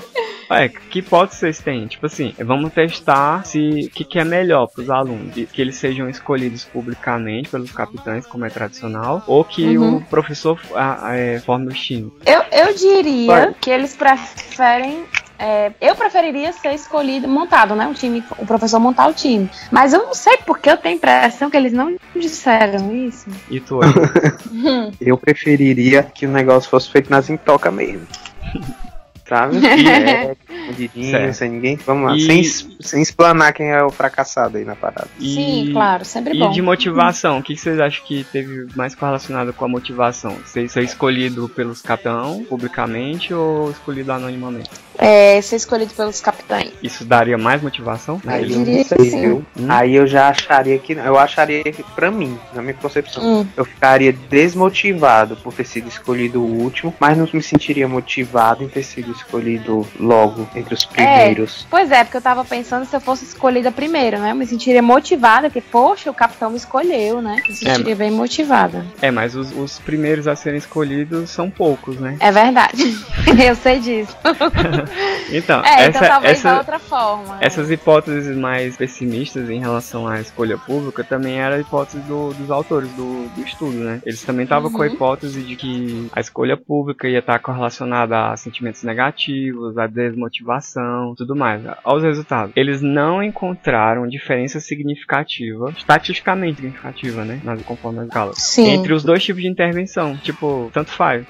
É, 0.50 0.70
que 0.70 1.00
hipótese 1.00 1.40
vocês 1.40 1.60
têm? 1.60 1.88
Tipo 1.88 2.06
assim, 2.06 2.34
vamos 2.38 2.72
testar 2.74 3.44
se 3.44 3.88
o 3.88 3.90
que, 3.90 4.04
que 4.04 4.20
é 4.20 4.24
melhor 4.24 4.68
para 4.68 4.84
os 4.84 4.90
alunos, 4.90 5.34
que 5.34 5.60
eles 5.62 5.76
sejam 5.76 6.08
escolhidos 6.08 6.64
publicamente 6.66 7.50
pelos 7.50 7.72
capitães, 7.72 8.28
como 8.28 8.46
é 8.46 8.50
tradicional, 8.50 9.24
ou 9.26 9.44
que 9.44 9.76
Uhum. 9.78 9.96
o 9.98 10.02
professor 10.06 10.60
ah, 10.76 11.16
é, 11.16 11.40
forme 11.40 11.68
os 11.70 11.80
times. 11.80 12.12
Eu, 12.26 12.44
eu 12.52 12.76
diria 12.76 13.28
Vai. 13.28 13.54
que 13.60 13.72
eles 13.72 13.96
preferem. 13.96 15.06
É, 15.44 15.72
eu 15.82 15.94
preferiria 15.96 16.54
ser 16.54 16.74
escolhido, 16.74 17.28
montado, 17.28 17.76
né? 17.76 17.86
O 17.88 17.94
time, 17.94 18.24
o 18.38 18.46
professor 18.46 18.80
montar 18.80 19.08
o 19.08 19.14
time. 19.14 19.50
Mas 19.70 19.92
eu 19.94 20.00
não 20.06 20.14
sei 20.14 20.38
porque 20.46 20.70
eu 20.70 20.78
tenho 20.78 20.96
a 20.96 20.98
impressão 20.98 21.50
que 21.50 21.58
eles 21.58 21.74
não 21.74 21.98
disseram 22.16 22.96
isso. 22.96 23.30
E 23.50 23.60
tu? 23.60 23.80
Eu 25.02 25.18
preferiria 25.18 26.04
que 26.04 26.26
o 26.26 26.30
negócio 26.30 26.70
fosse 26.70 26.90
feito 26.90 27.10
nas 27.10 27.30
intoca 27.30 27.70
mesmo. 27.72 28.08
Sabe? 29.28 29.56
É, 29.66 30.36
escondidinho, 30.50 31.34
sem 31.34 31.50
ninguém. 31.50 31.76
Vamos 31.78 32.10
lá, 32.12 32.16
E- 32.18 32.22
sem, 32.22 32.44
sem 32.82 33.02
explanar 33.02 33.54
quem 33.54 33.72
é 33.72 33.82
o 33.82 33.90
fracassado 33.90 34.58
aí 34.58 34.66
na 34.66 34.76
parada. 34.76 35.08
E- 35.18 35.34
Sim, 35.34 35.70
claro, 35.72 36.04
sempre 36.04 36.36
E 36.36 36.40
bom. 36.40 36.52
de 36.52 36.62
motivação, 36.62 37.40
o 37.40 37.42
que 37.44 37.56
vocês 37.56 37.80
acham 37.80 38.06
que 38.06 38.26
teve 38.26 38.68
mais 38.76 38.94
correlacionado 38.94 39.54
com 39.54 39.64
a 39.64 39.68
motivação? 39.68 40.38
Ser, 40.46 40.68
ser 40.70 40.84
escolhido 40.84 41.48
pelos 41.50 41.82
capitão 41.82 42.44
publicamente 42.50 43.34
ou 43.34 43.72
escolhido 43.72 44.12
anonimamente? 44.12 44.70
É, 44.98 45.42
ser 45.42 45.56
escolhido 45.58 45.94
pelos 45.94 46.22
capitães. 46.22 46.72
Isso 46.82 47.04
daria 47.06 47.38
mais 47.38 47.62
motivação? 47.62 48.22
Aí 48.26 48.44
eu 48.52 48.58
não 48.58 48.64
diria 48.64 48.84
sei, 48.84 49.10
sim. 49.10 49.32
Hum? 49.34 49.44
Aí 49.70 49.96
eu 49.96 50.06
já 50.08 50.30
acharia 50.30 50.78
que. 50.78 50.94
Eu 50.94 51.18
acharia 51.18 51.64
que, 51.64 51.84
pra 51.84 52.12
mim, 52.12 52.38
na 52.54 52.62
minha 52.62 52.74
concepção, 52.74 53.24
Hum, 53.24 53.48
eu 53.56 53.66
ficaria 53.66 54.14
desmotivado 54.14 55.36
por 55.38 55.54
ter 55.54 55.66
sido 55.66 55.88
escolhido 55.88 56.42
o 56.42 56.62
último, 56.62 56.94
mas 57.00 57.18
não 57.18 57.28
me 57.32 57.42
sentiria 57.42 57.88
motivado 57.88 58.64
em 58.64 58.68
ter 58.68 58.84
sido 58.84 59.12
escolhido 59.12 59.88
logo 60.00 60.48
entre 60.56 60.74
os 60.74 60.86
primeiros. 60.86 61.66
Pois 61.70 61.92
é, 61.92 62.04
porque 62.04 62.18
eu 62.18 62.22
tava 62.22 62.44
pensando 62.46 62.86
se 62.86 62.96
eu 62.96 63.02
fosse 63.02 63.26
escolhida 63.26 63.72
primeiro, 63.72 64.20
né? 64.20 64.32
Eu 64.32 64.36
me 64.36 64.46
sentiria 64.46 64.82
motivada, 64.82 65.50
porque, 65.50 65.62
poxa, 65.62 66.10
o 66.10 66.14
capitão 66.14 66.50
me 66.50 66.58
escolheu, 66.58 67.22
né? 67.22 67.42
Me 67.48 67.56
sentiria 67.56 67.96
bem 67.96 68.12
motivada. 68.12 68.86
É, 69.02 69.10
mas 69.12 69.36
os, 69.36 69.52
os 69.56 69.80
primeiros 69.80 70.28
a 70.28 70.36
serem 70.36 70.58
escolhidos 70.60 71.30
são 71.30 71.50
poucos, 71.50 71.98
né? 71.98 72.18
É 72.20 72.32
verdade. 72.32 72.98
eu 73.46 73.56
sei 73.56 73.80
disso. 73.80 74.16
Então, 75.32 75.64
É, 75.64 75.86
essa, 75.86 75.90
então 75.90 76.02
talvez 76.08 76.38
essa- 76.38 76.52
da 76.52 76.58
outra 76.60 76.80
forma. 76.80 77.38
essas 77.40 77.72
hipóteses 77.72 78.36
mais 78.38 78.76
pessimistas 78.78 79.50
em 79.50 79.60
relação 79.60 80.08
à 80.08 80.20
escolha 80.20 80.58
pública 80.58 81.04
também 81.04 81.40
era 81.40 81.56
a 81.56 81.60
hipótese 81.60 82.00
do- 82.00 82.34
dos 82.34 82.52
autores 82.52 82.90
do, 82.92 83.28
do 83.36 83.42
estudo, 83.42 83.78
né? 83.78 84.02
Eles 84.06 84.22
também 84.24 84.44
estavam 84.44 84.72
com 84.72 84.82
a 84.82 84.86
Uhum. 84.88 84.94
hipótese 84.94 85.42
de 85.42 85.56
que 85.56 86.10
a 86.14 86.20
escolha 86.20 86.58
pública 86.58 87.08
ia 87.08 87.20
estar 87.20 87.40
correlacionada 87.40 88.32
a 88.32 88.38
sentimentos 88.38 88.84
negativos, 88.84 89.78
a 89.78 89.88
desmotivação, 89.88 91.14
tudo 91.16 91.36
mais. 91.36 91.62
Aos 91.84 92.04
resultados, 92.04 92.52
eles 92.56 92.82
não 92.82 93.22
encontraram 93.24 94.08
diferença 94.08 94.60
significativa, 94.60 95.72
estatisticamente 95.78 96.58
significativa, 96.58 97.24
né? 97.26 97.40
Conforme 97.66 98.00
as 98.00 98.06
escalas. 98.08 98.38
Sim. 98.38 98.68
Entre 98.70 98.94
os 98.94 99.04
dois 99.04 99.24
tipos 99.24 99.42
de 99.42 99.48
intervenção. 99.48 100.16
Tipo, 100.18 100.70
tanto 100.74 100.92
faz. 100.92 101.26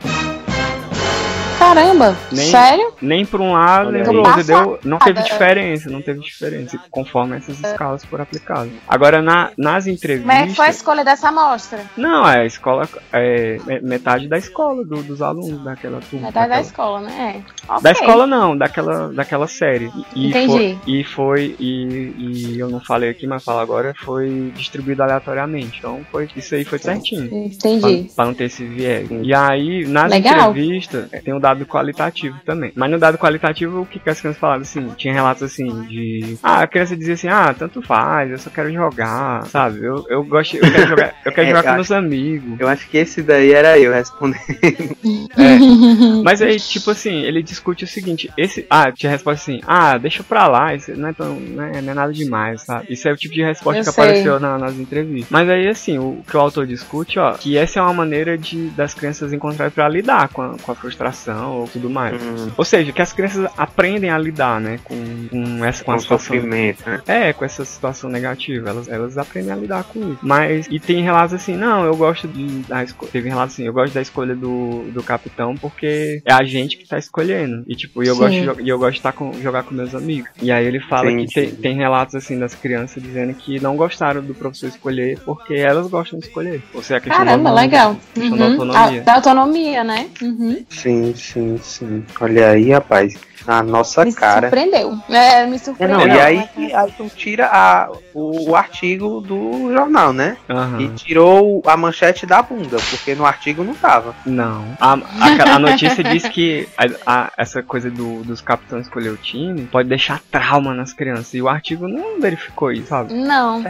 Caramba, 1.74 2.16
Nem- 2.32 2.46
sério? 2.52 2.94
Nem 3.02 3.26
por 3.26 3.42
um 3.42 3.54
lado, 3.54 3.92
nem 3.92 4.04
pro 4.04 4.18
outro. 4.20 4.44
Deu, 4.44 4.80
não 4.84 5.00
teve 5.00 5.22
diferença, 5.24 5.90
não 5.90 6.02
teve 6.02 6.20
diferença, 6.20 6.80
conforme 6.92 7.38
essas 7.38 7.60
escalas 7.60 8.04
foram 8.06 8.24
aplicadas. 8.24 8.72
Agora, 8.88 9.22
na, 9.22 9.50
nas 9.58 9.88
entrevistas. 9.88 10.30
Como 10.32 10.44
é 10.44 10.48
que 10.48 10.56
foi 10.56 10.66
a 10.68 10.70
escolha 10.70 11.04
dessa 11.04 11.30
amostra? 11.30 11.80
Não, 11.98 12.28
é 12.30 12.42
a 12.42 12.46
escola. 12.46 12.88
É 13.12 13.58
me- 13.66 13.82
metade 13.82 14.28
da 14.28 14.38
escola, 14.38 14.84
do- 14.86 15.02
dos 15.04 15.22
alunos 15.22 15.64
daquela 15.64 16.00
turma. 16.02 16.28
Metade 16.28 16.34
da 16.50 16.56
daquela- 16.56 16.62
escola, 16.62 17.02
né? 17.02 17.36
É. 17.38 17.64
Da 17.68 17.76
Ok. 17.76 17.92
escola 17.92 18.28
não, 18.28 18.58
daquela, 18.58 19.12
daquela 19.14 19.48
série. 19.48 19.92
E 20.16 20.30
Entendi. 20.30 20.48
Foi, 20.54 20.78
e 20.88 21.04
foi, 21.04 21.56
e, 21.60 22.14
e 22.56 22.60
eu 22.60 22.70
não 22.70 22.80
falei 22.80 23.10
aqui, 23.10 23.26
mas 23.26 23.44
falo 23.44 23.60
agora, 23.60 23.94
foi 24.04 24.52
distribuído 24.56 25.02
aleatoriamente. 25.04 25.80
Então 25.80 26.02
foi, 26.12 26.28
isso 26.36 26.54
aí 26.56 26.64
foi 26.64 26.78
certinho. 26.80 27.26
Entendi. 27.46 28.04
Pra, 28.06 28.16
pra 28.18 28.26
não 28.26 28.34
ter 28.34 28.46
esse 28.46 28.64
viés. 28.64 29.08
E 29.22 29.34
aí, 29.34 29.86
nas 29.88 30.12
Legal. 30.12 30.52
entrevistas, 30.52 31.08
é, 31.12 31.20
tem 31.20 31.34
o 31.34 31.40
dado 31.40 31.63
qualitativo 31.66 32.38
também. 32.46 32.72
Mas 32.76 32.92
no 32.92 33.00
dado 33.00 33.18
qualitativo, 33.18 33.82
o 33.82 33.86
que, 33.86 34.00
que 34.00 34.10
as 34.10 34.20
crianças 34.20 34.40
falavam 34.40 34.62
assim? 34.62 34.88
Tinha 34.98 35.14
relatos 35.14 35.44
assim 35.44 35.68
de. 35.88 36.38
Ah, 36.44 36.62
a 36.62 36.68
criança 36.68 36.96
dizia 36.96 37.14
assim, 37.16 37.28
ah, 37.28 37.54
tanto 37.58 37.82
faz, 37.82 38.32
eu 38.32 38.38
só 38.38 38.50
quero 38.50 38.72
jogar, 38.72 39.46
sabe? 39.48 39.84
Eu, 39.84 40.06
eu 40.10 40.24
gosto, 40.24 40.56
eu 40.58 40.62
quero 40.72 40.88
jogar, 40.88 41.16
eu 41.26 41.32
quero 41.32 41.48
É, 41.48 41.50
jogar 41.50 41.60
eu 41.60 41.64
com 41.64 41.70
acho- 41.70 41.76
meus 41.76 41.92
amigos. 41.92 42.60
Eu 42.60 42.68
acho 42.68 42.88
que 42.90 42.98
esse 42.98 43.22
daí 43.22 43.52
era 43.52 43.78
eu 43.80 43.92
respondendo. 43.94 44.44
É. 45.36 45.58
Mas 46.24 46.42
aí, 46.42 46.58
tipo 46.60 46.92
assim, 46.92 47.22
ele 47.24 47.42
discute 47.42 47.84
o 47.84 47.88
seguinte, 47.88 48.30
esse. 48.38 48.66
Ah, 48.70 48.92
tinha 48.92 49.12
resposta 49.12 49.42
assim, 49.42 49.62
ah, 49.68 49.98
deixa 49.98 50.24
pra 50.24 50.48
lá, 50.48 50.74
isso 50.76 50.92
não 50.96 51.10
é 51.10 51.14
tão. 51.14 51.36
Não 51.40 51.64
é, 51.64 51.82
não 51.82 51.92
é 51.92 51.96
nada 51.96 52.14
demais, 52.14 52.62
sabe? 52.62 52.86
Isso 52.90 53.08
é 53.08 53.12
o 53.12 53.18
tipo 53.18 53.34
de 53.34 53.44
resposta 53.44 53.80
Eu 53.82 53.84
que 53.86 53.92
sei. 53.92 54.04
apareceu 54.04 54.40
na- 54.40 54.58
nas 54.58 54.76
entrevistas. 54.78 55.30
Mas 55.32 55.50
aí, 55.50 55.68
assim, 55.68 55.98
o 55.98 56.24
que 56.28 56.38
o 56.38 56.40
autor 56.40 56.66
discute, 56.68 57.18
ó, 57.20 57.34
que 57.34 57.58
essa 57.58 57.80
é 57.80 57.82
uma 57.82 57.94
maneira 57.94 58.38
de 58.38 58.70
das 58.70 58.94
crianças 58.94 59.34
encontrarem 59.34 59.72
pra 59.74 59.90
lidar 59.90 60.28
com 60.30 60.42
a, 60.42 60.56
com 60.62 60.72
a 60.72 60.76
frustração 60.76 61.53
ou 61.62 61.68
tudo 61.68 61.90
mais. 61.90 62.22
Hum, 62.22 62.52
Ou 62.58 62.66
seja, 62.66 62.92
que 62.92 63.02
as 63.02 63.14
crianças 63.14 63.50
aprendem 63.58 64.10
a 64.10 64.18
lidar, 64.18 64.60
né, 64.60 64.80
com, 64.84 64.96
com 65.30 65.66
essa 65.66 65.84
com 65.84 65.92
com 65.92 65.98
a 65.98 66.00
situação. 66.00 66.36
sofrimento, 66.36 66.84
né? 66.90 67.02
É, 67.08 67.34
com 67.34 67.46
essa 67.46 67.64
situação 67.66 68.10
negativa, 68.10 68.70
elas, 68.70 68.88
elas 68.88 69.18
aprendem 69.18 69.52
a 69.52 69.56
lidar 69.56 69.84
com 69.84 70.00
isso. 70.00 70.20
Mas, 70.22 70.68
e 70.70 70.80
tem 70.80 71.02
relatos 71.04 71.34
assim, 71.34 71.56
não, 71.56 71.86
eu 71.86 71.96
gosto 71.96 72.28
de, 72.28 72.46
da 72.64 72.84
escolha, 72.84 73.12
teve 73.12 73.30
relatos 73.30 73.54
assim, 73.56 73.66
eu 73.66 73.74
gosto 73.74 73.94
da 73.94 74.02
escolha 74.02 74.36
do, 74.36 74.84
do 74.92 75.04
capitão 75.04 75.56
porque 75.56 76.22
é 76.26 76.34
a 76.34 76.44
gente 76.44 76.78
que 76.78 76.88
tá 76.88 76.98
escolhendo. 76.98 77.64
E 77.68 77.76
tipo, 77.76 78.04
e 78.04 78.08
eu 78.08 78.16
Sim. 78.16 78.20
gosto 78.22 78.56
de, 78.58 78.64
e 78.64 78.70
eu 78.70 78.78
gosto 78.80 78.96
de 78.96 79.02
tá 79.02 79.12
com, 79.12 79.34
jogar 79.42 79.64
com 79.64 79.74
meus 79.74 79.94
amigos. 79.96 80.30
E 80.42 80.52
aí 80.52 80.66
ele 80.66 80.80
fala 80.80 81.10
Sim, 81.10 81.26
que 81.26 81.34
tem, 81.34 81.50
sim. 81.50 81.56
tem 81.58 81.76
relatos 81.76 82.16
assim 82.16 82.38
das 82.40 82.56
crianças 82.56 83.02
dizendo 83.02 83.34
que 83.34 83.60
não 83.60 83.76
gostaram 83.76 84.22
do 84.22 84.34
professor 84.34 84.68
escolher 84.68 85.20
porque 85.26 85.54
elas 85.56 85.88
gostam 85.88 86.20
de 86.20 86.26
escolher. 86.28 86.62
Ou 86.74 86.82
seja, 86.82 86.98
a 86.98 87.02
questão 87.02 87.26
Caramba, 87.26 87.44
da 87.44 87.50
autonomia- 87.62 87.62
legal. 87.62 87.98
questão 88.14 88.38
da 88.38 88.46
Uhum. 88.46 88.52
autonomia. 88.52 89.02
A- 89.02 89.04
da 89.04 89.14
autonomia, 89.16 89.84
né? 89.84 90.10
Uhum. 90.22 90.66
Sim, 90.70 91.14
sim, 91.16 91.33
sim. 91.62 92.04
Olha 92.20 92.52
aí, 92.52 92.72
rapaz. 92.72 93.14
Na 93.46 93.62
nossa 93.62 94.06
Me 94.06 94.14
cara. 94.14 94.48
surpreendeu. 94.50 94.98
É, 95.10 95.46
me 95.46 95.56
É, 95.56 95.60
surpreendeu. 95.60 95.98
não, 96.00 96.08
e 96.08 96.20
aí, 96.20 96.50
aí 96.74 96.92
tu 96.98 97.10
tira 97.16 97.48
a, 97.48 97.90
o, 98.14 98.52
o 98.52 98.56
artigo 98.56 99.20
do 99.22 99.72
jornal, 99.74 100.14
né? 100.14 100.38
Aham. 100.50 100.80
E 100.82 100.90
tirou 100.90 101.62
a 101.66 101.76
manchete 101.76 102.26
da 102.26 102.42
bunda, 102.42 102.78
porque 102.90 103.14
no 103.16 103.26
artigo 103.26 103.64
não 103.64 103.74
tava. 103.74 104.16
Não. 104.26 104.64
A, 104.80 104.94
a, 104.94 105.56
a 105.56 105.60
notícia 105.60 106.04
diz 106.06 106.24
que 106.28 106.68
a- 106.78 107.12
a- 107.24 107.32
essa 107.38 107.62
coisa 107.62 107.90
do- 107.92 108.24
dos 108.24 108.40
capitães 108.42 108.86
escolher 108.86 109.10
o 109.10 109.18
time 109.18 109.66
pode 109.66 109.90
deixar 109.90 110.22
trauma 110.32 110.74
nas 110.74 110.94
crianças. 110.94 111.34
E 111.34 111.42
o 111.42 111.50
artigo 111.50 111.88
não 111.88 112.20
verificou 112.22 112.72
isso, 112.72 112.88
sabe? 112.88 113.14
Não. 113.14 113.64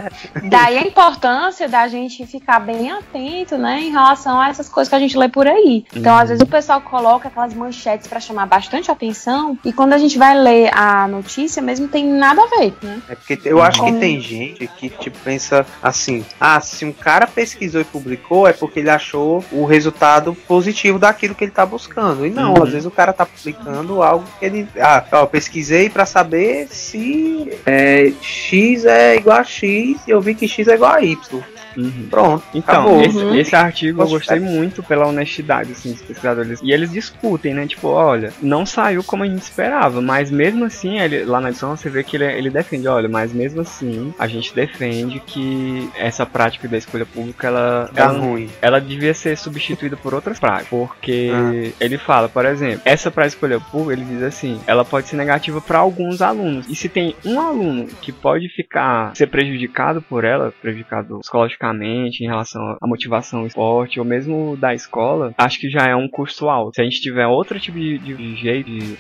Daí 0.50 0.78
a 0.78 0.82
importância 0.82 1.68
da 1.68 1.88
gente 1.88 2.26
ficar 2.28 2.60
bem 2.60 2.92
atento, 2.92 3.58
né, 3.58 3.80
em 3.82 3.92
relação 3.92 4.40
a 4.40 4.50
essas 4.50 4.70
coisas 4.70 4.90
que 4.90 4.96
a 4.96 5.00
gente 5.00 5.18
lê 5.18 5.30
por 5.30 5.48
aí. 5.48 5.86
Então, 5.96 6.14
Uhum. 6.14 6.20
às 6.20 6.30
vezes 6.30 6.44
o 6.44 6.48
pessoal 6.48 6.82
coloca 6.82 7.28
aquelas 7.28 7.54
manchetes 7.54 8.08
pra 8.08 8.20
chamar 8.20 8.46
bastante 8.46 8.92
atenção 8.92 9.56
e 9.64 9.72
quando 9.72 9.94
a 9.94 9.98
gente 9.98 10.18
vai 10.18 10.38
ler 10.38 10.70
a 10.74 11.08
notícia, 11.08 11.62
mesmo 11.62 11.88
tem 11.88 12.06
nada 12.06 12.42
a 12.42 12.48
ver, 12.60 12.74
né? 12.82 13.02
É 13.10 13.16
porque 13.16 13.40
eu 13.46 13.62
acho 13.62 13.84
que 13.84 13.92
tem 13.94 14.20
gente 14.20 14.68
que 14.68 14.90
tipo, 14.90 15.18
pensa 15.20 15.66
assim: 15.82 16.26
ah, 16.40 16.60
se 16.60 16.84
um 16.86 16.92
cara 16.92 17.26
pesquisou 17.28 17.82
e 17.82 17.86
publicou, 17.86 18.48
é 18.48 18.54
porque 18.54 18.80
ele 18.80 18.90
achou 18.90 19.44
o 19.52 19.66
resultado 19.66 20.34
positivo 20.48 21.00
daquilo 21.00 21.34
que 21.36 21.46
ele 21.46 21.52
tá 21.52 21.66
buscando. 21.66 22.26
E 22.26 22.30
não, 22.30 22.54
Uhum. 22.54 22.64
às 22.64 22.70
vezes 22.70 22.86
o 22.86 22.92
cara 22.92 23.14
tá 23.14 23.26
publicando 23.26 24.04
algo 24.04 24.26
que 24.40 24.46
ele. 24.46 24.68
Ah, 24.80 25.04
ó, 25.12 25.26
pesquisei 25.26 25.90
pra 25.90 26.06
saber 26.06 26.68
se 26.70 27.50
é, 27.66 28.12
X 28.22 28.86
é 28.86 29.16
igual 29.16 29.38
a 29.38 29.44
X 29.44 30.00
e 30.08 30.12
eu 30.12 30.22
vi 30.22 30.36
que 30.36 30.48
X 30.48 30.68
é 30.68 30.76
igual 30.76 30.94
a 30.94 31.02
Y. 31.02 31.42
Uhum. 31.78 32.08
Pronto. 32.10 32.44
Então, 32.54 32.74
acabou. 32.82 33.02
esse, 33.02 33.18
Uhum. 33.18 33.36
esse 33.36 33.56
artigo 33.56 34.02
eu 34.02 34.08
gostei 34.08 34.40
muito 34.40 34.82
pela 34.84 35.08
honestidade, 35.08 35.72
assim, 35.72 35.92
dos 35.92 36.02
pesquisadores. 36.02 36.60
E 36.62 36.72
eles 36.72 36.92
discutem, 36.92 37.54
né? 37.54 37.66
Tipo, 37.68 37.88
olha, 37.90 38.32
não 38.42 38.66
saiu 38.66 39.04
como 39.04 39.24
a 39.24 39.28
gente 39.28 39.42
esperava, 39.42 40.02
mas 40.02 40.30
mesmo 40.32 40.66
assim, 40.66 41.00
ele, 41.00 41.24
lá 41.26 41.40
na 41.42 41.50
edição 41.50 41.76
você 41.76 41.90
vê 41.90 42.04
que 42.04 42.16
ele, 42.18 42.26
ele 42.26 42.50
defende, 42.50 42.88
olha, 42.88 43.08
mas 43.10 43.34
mesmo 43.34 43.62
assim, 43.62 44.14
a 44.20 44.28
gente 44.28 44.54
defende 44.54 45.20
que 45.20 45.90
essa 45.98 46.26
prática 46.26 46.68
da 46.68 46.78
escolha 46.78 47.06
pública, 47.06 47.48
ela, 47.48 47.90
Tá 47.94 48.04
ela, 48.04 48.14
ruim. 48.20 48.50
ela 48.62 48.80
devia 48.80 49.14
ser 49.14 49.38
substituída 49.38 49.96
por 49.98 50.14
outras 50.14 50.40
práticas. 50.40 50.68
Porque 50.70 51.30
Ah. 51.34 51.74
ele 51.80 51.98
fala, 51.98 52.30
por 52.30 52.46
exemplo, 52.46 52.82
essa 52.86 53.10
para 53.12 53.26
escolha 53.28 53.60
pública, 53.60 54.02
ele 54.02 54.10
diz 54.14 54.24
assim, 54.24 54.60
ela 54.68 54.84
pode 54.86 55.08
ser 55.08 55.16
negativa 55.16 55.60
para 55.62 55.80
alguns 55.80 56.22
alunos. 56.22 56.68
E 56.70 56.76
se 56.76 56.88
tem 56.90 57.16
um 57.26 57.40
aluno 57.40 57.88
que 58.02 58.12
pode 58.12 58.48
ficar 58.50 59.16
ser 59.16 59.28
prejudicado 59.28 60.02
por 60.02 60.24
ela, 60.24 60.54
prejudicado 60.62 61.20
psicologicamente 61.20 61.63
em 61.72 62.28
relação 62.28 62.78
à 62.82 62.88
motivação 62.88 63.42
ao 63.42 63.48
esporte 63.48 64.00
ou 64.00 64.06
mesmo 64.06 64.58
da 64.58 64.74
escola, 64.74 65.34
acho 65.38 65.60
que 65.60 65.70
já 65.70 65.86
é 65.88 65.96
um 65.96 66.08
custo 66.08 66.50
alto. 66.50 66.76
Se 66.76 66.82
a 66.82 66.84
gente 66.84 67.02
tiver 67.02 67.26
outro 67.28 67.60
tipo 67.60 67.78
de, 67.78 67.98
de- 68.00 68.16
de 68.16 68.36
jeito 68.36 68.70
de, 68.70 68.96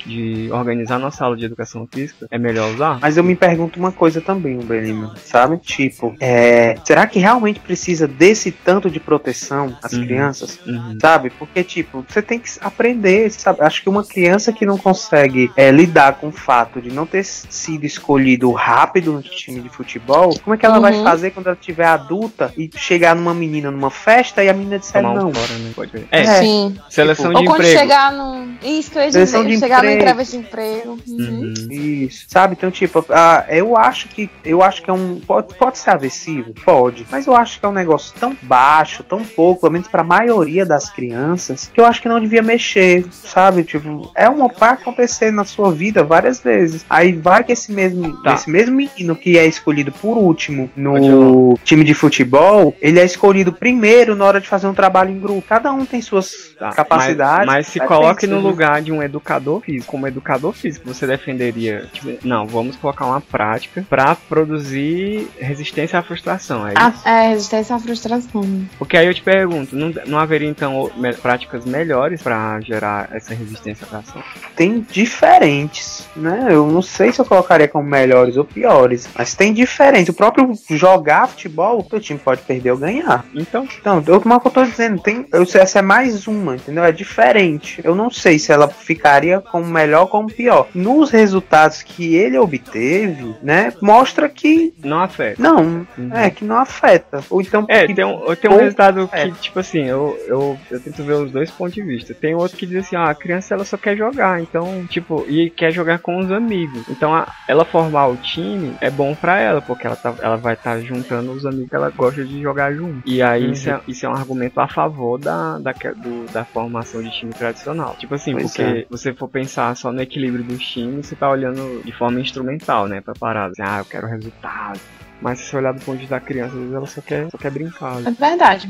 de 0.46 0.52
organizar 0.52 0.98
nossa 1.00 1.24
aula 1.26 1.36
de 1.36 1.46
educação 1.46 1.88
física, 1.92 2.28
é 2.32 2.38
melhor 2.38 2.74
usar? 2.74 3.00
Mas 3.02 3.18
eu 3.18 3.24
me 3.24 3.36
pergunto 3.36 3.80
uma 3.80 3.92
coisa 3.92 4.22
também, 4.22 4.58
Belima, 4.58 5.14
sabe? 5.18 5.58
Tipo, 5.58 6.16
é, 6.20 6.76
será 6.86 7.06
que 7.08 7.20
realmente 7.20 7.60
precisa 7.60 8.08
desse 8.08 8.52
tanto 8.52 8.90
de 8.90 9.00
proteção 9.00 9.76
às 9.82 9.94
Uhum. 9.94 10.06
crianças? 10.06 10.60
Uhum. 10.66 10.98
Sabe? 11.02 11.30
Porque, 11.32 11.64
tipo, 11.64 12.06
você 12.08 12.22
tem 12.22 12.40
que 12.40 12.50
aprender, 12.62 13.30
sabe? 13.32 13.62
Acho 13.62 13.82
que 13.84 13.90
uma 13.90 14.04
criança 14.06 14.52
que 14.54 14.66
não 14.66 14.78
consegue 14.78 15.52
é, 15.56 15.72
lidar 15.72 16.14
com 16.16 16.28
o 16.28 16.32
fato 16.32 16.82
de 16.82 16.92
não 16.92 17.06
ter 17.06 17.24
sido 17.24 17.86
escolhido 17.86 18.52
rápido 18.52 19.12
no 19.14 19.22
time 19.22 19.60
de 19.62 19.70
futebol, 19.70 20.38
como 20.44 20.54
é 20.54 20.58
que 20.58 20.66
ela 20.66 20.80
vai 20.80 20.94
Uhum. 20.94 21.04
fazer 21.04 21.32
quando 21.32 21.48
ela 21.48 21.56
tiver 21.56 21.86
adulta 21.86 22.53
e 22.58 22.70
chegar 22.76 23.16
numa 23.16 23.34
menina 23.34 23.70
numa 23.72 23.90
festa 23.90 24.44
e 24.44 24.50
a 24.50 24.54
menina 24.54 24.80
disser 24.80 25.02
Tomar 25.02 25.14
um 25.14 25.24
não? 25.26 25.34
fora, 25.34 25.54
né? 25.60 25.72
Pode 25.76 25.92
ver. 25.92 26.08
É, 26.12 26.22
É. 26.22 26.26
Sim. 26.42 26.76
seleção 26.90 27.32
Ou 27.32 27.40
de 27.42 27.46
quando 27.46 27.62
emprego. 27.62 27.80
chegar 27.80 28.12
no. 28.14 28.44
Isso 28.64 28.92
que 28.92 28.98
eu 28.98 29.04
ia 29.04 29.12
Seleção 29.12 29.44
dizer, 29.44 29.54
de 29.56 29.60
chegar 29.60 29.78
emprego. 29.80 30.02
entrevista 30.02 30.38
de 30.38 30.44
emprego. 30.44 31.00
Uhum. 31.08 31.54
Isso, 31.70 32.26
sabe? 32.28 32.56
Então, 32.58 32.72
tipo, 32.72 33.06
ah, 33.10 33.46
eu 33.50 33.76
acho 33.78 34.08
que 34.10 34.30
eu 34.44 34.62
acho 34.64 34.82
que 34.82 34.90
é 34.90 34.94
um 34.94 35.20
pode, 35.26 35.54
pode 35.56 35.78
ser 35.78 35.92
agressivo, 35.92 36.54
pode, 36.66 37.06
mas 37.12 37.28
eu 37.28 37.36
acho 37.36 37.60
que 37.60 37.66
é 37.66 37.70
um 37.70 37.74
negócio 37.74 38.14
tão 38.20 38.36
baixo, 38.42 39.04
tão 39.04 39.24
pouco, 39.24 39.62
pelo 39.62 39.74
menos 39.74 39.88
pra 39.88 40.04
maioria 40.04 40.66
das 40.66 40.90
crianças, 40.90 41.70
que 41.74 41.80
eu 41.80 41.86
acho 41.86 42.02
que 42.02 42.08
não 42.10 42.20
devia 42.20 42.42
mexer, 42.42 43.06
sabe? 43.12 43.64
Tipo, 43.64 44.12
é 44.16 44.28
uma 44.30 44.50
parte 44.50 44.82
acontecer 44.82 45.32
na 45.32 45.44
sua 45.46 45.72
vida 45.72 46.04
várias 46.04 46.40
vezes. 46.42 46.86
Aí 46.90 47.12
vai 47.14 47.44
que 47.44 47.52
esse 47.52 47.72
mesmo 47.72 48.22
Tá. 48.24 48.34
esse 48.34 48.50
mesmo 48.50 48.76
menino 48.76 49.16
que 49.16 49.38
é 49.38 49.46
escolhido 49.46 49.92
por 49.92 50.18
último 50.18 50.70
no 50.76 51.58
time 51.64 51.84
de 51.84 51.94
futebol, 51.94 52.43
ele 52.82 53.00
é 53.00 53.06
escolhido 53.06 53.54
primeiro 53.54 54.16
na 54.16 54.26
hora 54.26 54.42
de 54.42 54.48
fazer 54.48 54.68
um 54.68 54.74
trabalho 54.74 55.12
em 55.12 55.20
grupo. 55.20 55.42
Cada 55.48 55.72
um 55.72 55.86
tem 55.86 56.02
suas 56.02 56.54
Tá, 56.64 56.72
capacidades. 56.72 57.46
Mas, 57.46 57.56
mas 57.56 57.68
se 57.68 57.80
coloque 57.80 58.26
no 58.26 58.40
lugar 58.40 58.82
de 58.82 58.92
um 58.92 59.04
educador 59.04 59.62
físico. 59.62 59.92
Como 59.92 60.08
educador 60.08 60.54
físico, 60.54 60.88
você 60.88 61.06
defenderia. 61.06 61.88
Tipo, 61.92 62.18
não, 62.26 62.46
vamos 62.46 62.76
colocar 62.78 63.06
uma 63.06 63.20
prática 63.20 63.86
pra 63.90 64.16
produzir 64.16 65.28
resistência 65.40 66.00
à 66.00 66.04
frustração. 66.04 66.66
É 66.68 66.74
isso? 66.74 67.02
Ah, 67.06 67.24
é, 67.24 67.30
resistência 67.30 67.76
à 67.76 67.80
frustração. 67.80 68.68
Porque 68.78 68.96
aí 68.96 69.08
eu 69.08 69.14
te 69.14 69.22
pergunto, 69.22 69.76
não, 69.76 69.94
não 70.06 70.20
haveria 70.20 70.50
então 70.50 70.90
práticas 71.22 71.66
melhores 71.66 72.22
pra 72.22 72.60
gerar 72.62 73.10
essa 73.12 73.34
resistência 73.34 73.86
à 73.86 73.88
frustração? 73.88 74.24
tem 74.56 74.86
diferentes, 74.90 76.08
né? 76.16 76.48
Eu 76.50 76.68
não 76.68 76.82
sei 76.82 77.12
se 77.12 77.20
eu 77.20 77.26
colocaria 77.26 77.68
como 77.68 77.88
melhores 77.88 78.38
ou 78.38 78.46
piores, 78.46 79.08
mas 79.16 79.34
tem 79.34 79.54
diferentes. 79.54 80.10
O 80.10 80.14
próprio 80.14 80.52
jogar 80.70 81.28
futebol, 81.28 81.80
o 81.80 81.84
teu 81.84 82.00
time 82.00 82.20
pode 82.20 82.33
perder 82.42 82.72
ou 82.72 82.78
ganhar. 82.78 83.26
Então, 83.34 83.68
Então, 83.80 84.04
eu, 84.08 84.20
como 84.22 84.34
eu 84.36 84.40
tô 84.40 84.64
dizendo, 84.64 85.02
tem, 85.02 85.26
eu, 85.32 85.44
essa 85.44 85.80
é 85.80 85.82
mais 85.82 86.28
uma, 86.28 86.56
entendeu? 86.56 86.84
É 86.84 86.92
diferente. 86.92 87.80
Eu 87.84 87.96
não 87.96 88.10
sei 88.10 88.40
se 88.40 88.52
ela 88.52 88.68
ficaria 88.68 89.40
como 89.40 89.66
melhor 89.66 90.02
ou 90.02 90.08
como 90.08 90.28
pior. 90.32 90.68
Nos 90.74 91.10
resultados 91.12 91.82
que 91.82 92.16
ele 92.16 92.38
obteve, 92.38 93.36
né, 93.42 93.74
mostra 93.82 94.28
que 94.30 94.74
não 94.84 95.00
afeta. 95.02 95.42
não, 95.42 95.86
Uhum. 95.98 96.10
é 96.14 96.30
que 96.30 96.44
não 96.46 96.58
afeta. 96.58 97.24
Ou 97.30 97.42
então 97.42 97.66
É, 97.68 97.86
que 97.86 97.94
tem 97.94 98.06
um, 98.06 98.36
tem 98.36 98.52
um 98.52 98.58
resultado 98.58 99.08
que, 99.08 99.32
tipo 99.42 99.60
assim, 99.60 99.84
eu, 99.86 100.18
eu, 100.28 100.58
eu 100.72 100.80
tento 100.80 101.04
ver 101.04 101.14
os 101.14 101.32
dois 101.32 101.50
pontos 101.52 101.74
de 101.74 101.82
vista. 101.82 102.14
Tem 102.14 102.34
outro 102.36 102.58
que 102.58 102.66
diz 102.66 102.86
assim, 102.86 102.96
ah, 102.96 103.10
a 103.10 103.16
criança 103.16 103.54
ela 103.54 103.66
só 103.66 103.78
quer 103.78 103.96
jogar, 103.98 104.42
então, 104.42 104.86
tipo, 104.90 105.26
e 105.28 105.50
quer 105.50 105.72
jogar 105.72 106.00
com 106.00 106.18
os 106.20 106.32
amigos. 106.32 106.84
Então, 106.90 107.14
a- 107.14 107.28
ela 107.48 107.66
formar 107.66 108.08
o 108.08 108.16
time 108.18 108.76
é 108.82 108.90
bom 108.90 109.14
pra 109.16 109.40
ela, 109.40 109.62
porque 109.62 109.86
ela, 109.88 109.96
tá, 109.96 110.14
ela 110.22 110.38
vai 110.38 110.54
estar 110.54 110.80
juntando 110.82 111.32
os 111.32 111.46
amigos 111.46 111.70
que 111.70 111.76
ela 111.76 111.90
gosta 111.90 112.23
de 112.26 112.42
jogar 112.42 112.74
junto. 112.74 113.02
E 113.06 113.22
aí, 113.22 113.46
Uhum. 113.46 113.52
isso, 113.52 113.70
é, 113.70 113.82
isso 113.88 114.06
é 114.06 114.10
um 114.10 114.14
argumento 114.14 114.60
a 114.60 114.68
favor 114.68 115.18
da, 115.20 115.58
da, 115.60 115.72
do- 115.72 116.26
da 116.32 116.46
formação 116.46 117.02
de 117.02 117.12
time 117.12 117.32
tradicional. 117.34 117.96
Tipo 117.98 118.16
assim, 118.16 118.34
Pois 118.34 118.46
porque 118.46 118.62
é. 118.62 118.86
você 118.90 119.14
for 119.14 119.28
pensar 119.28 119.76
só 119.76 119.92
no 119.92 120.02
equilíbrio 120.02 120.44
dos 120.44 120.64
times, 120.66 121.08
você 121.08 121.16
tá 121.16 121.30
olhando 121.30 121.82
de 121.84 121.92
forma 121.92 122.20
instrumental, 122.20 122.88
né, 122.88 123.02
pra 123.02 123.14
parada. 123.14 123.52
Assim, 123.52 123.62
ah, 123.62 123.80
eu 123.80 123.86
quero 123.86 124.08
resultado. 124.08 124.80
Mas 125.22 125.40
se 125.40 125.46
você 125.46 125.58
olhar 125.58 125.74
do 125.74 125.80
ponto 125.80 125.94
de 125.96 126.02
vista 126.02 126.16
da 126.16 126.22
criança, 126.22 126.54
às 126.54 126.60
vezes 126.60 126.74
ela 126.76 126.88
só 126.88 127.02
quer, 127.02 127.30
só 127.32 127.38
quer 127.38 127.50
brincar. 127.52 127.98
É 128.06 128.12
verdade. 128.12 128.70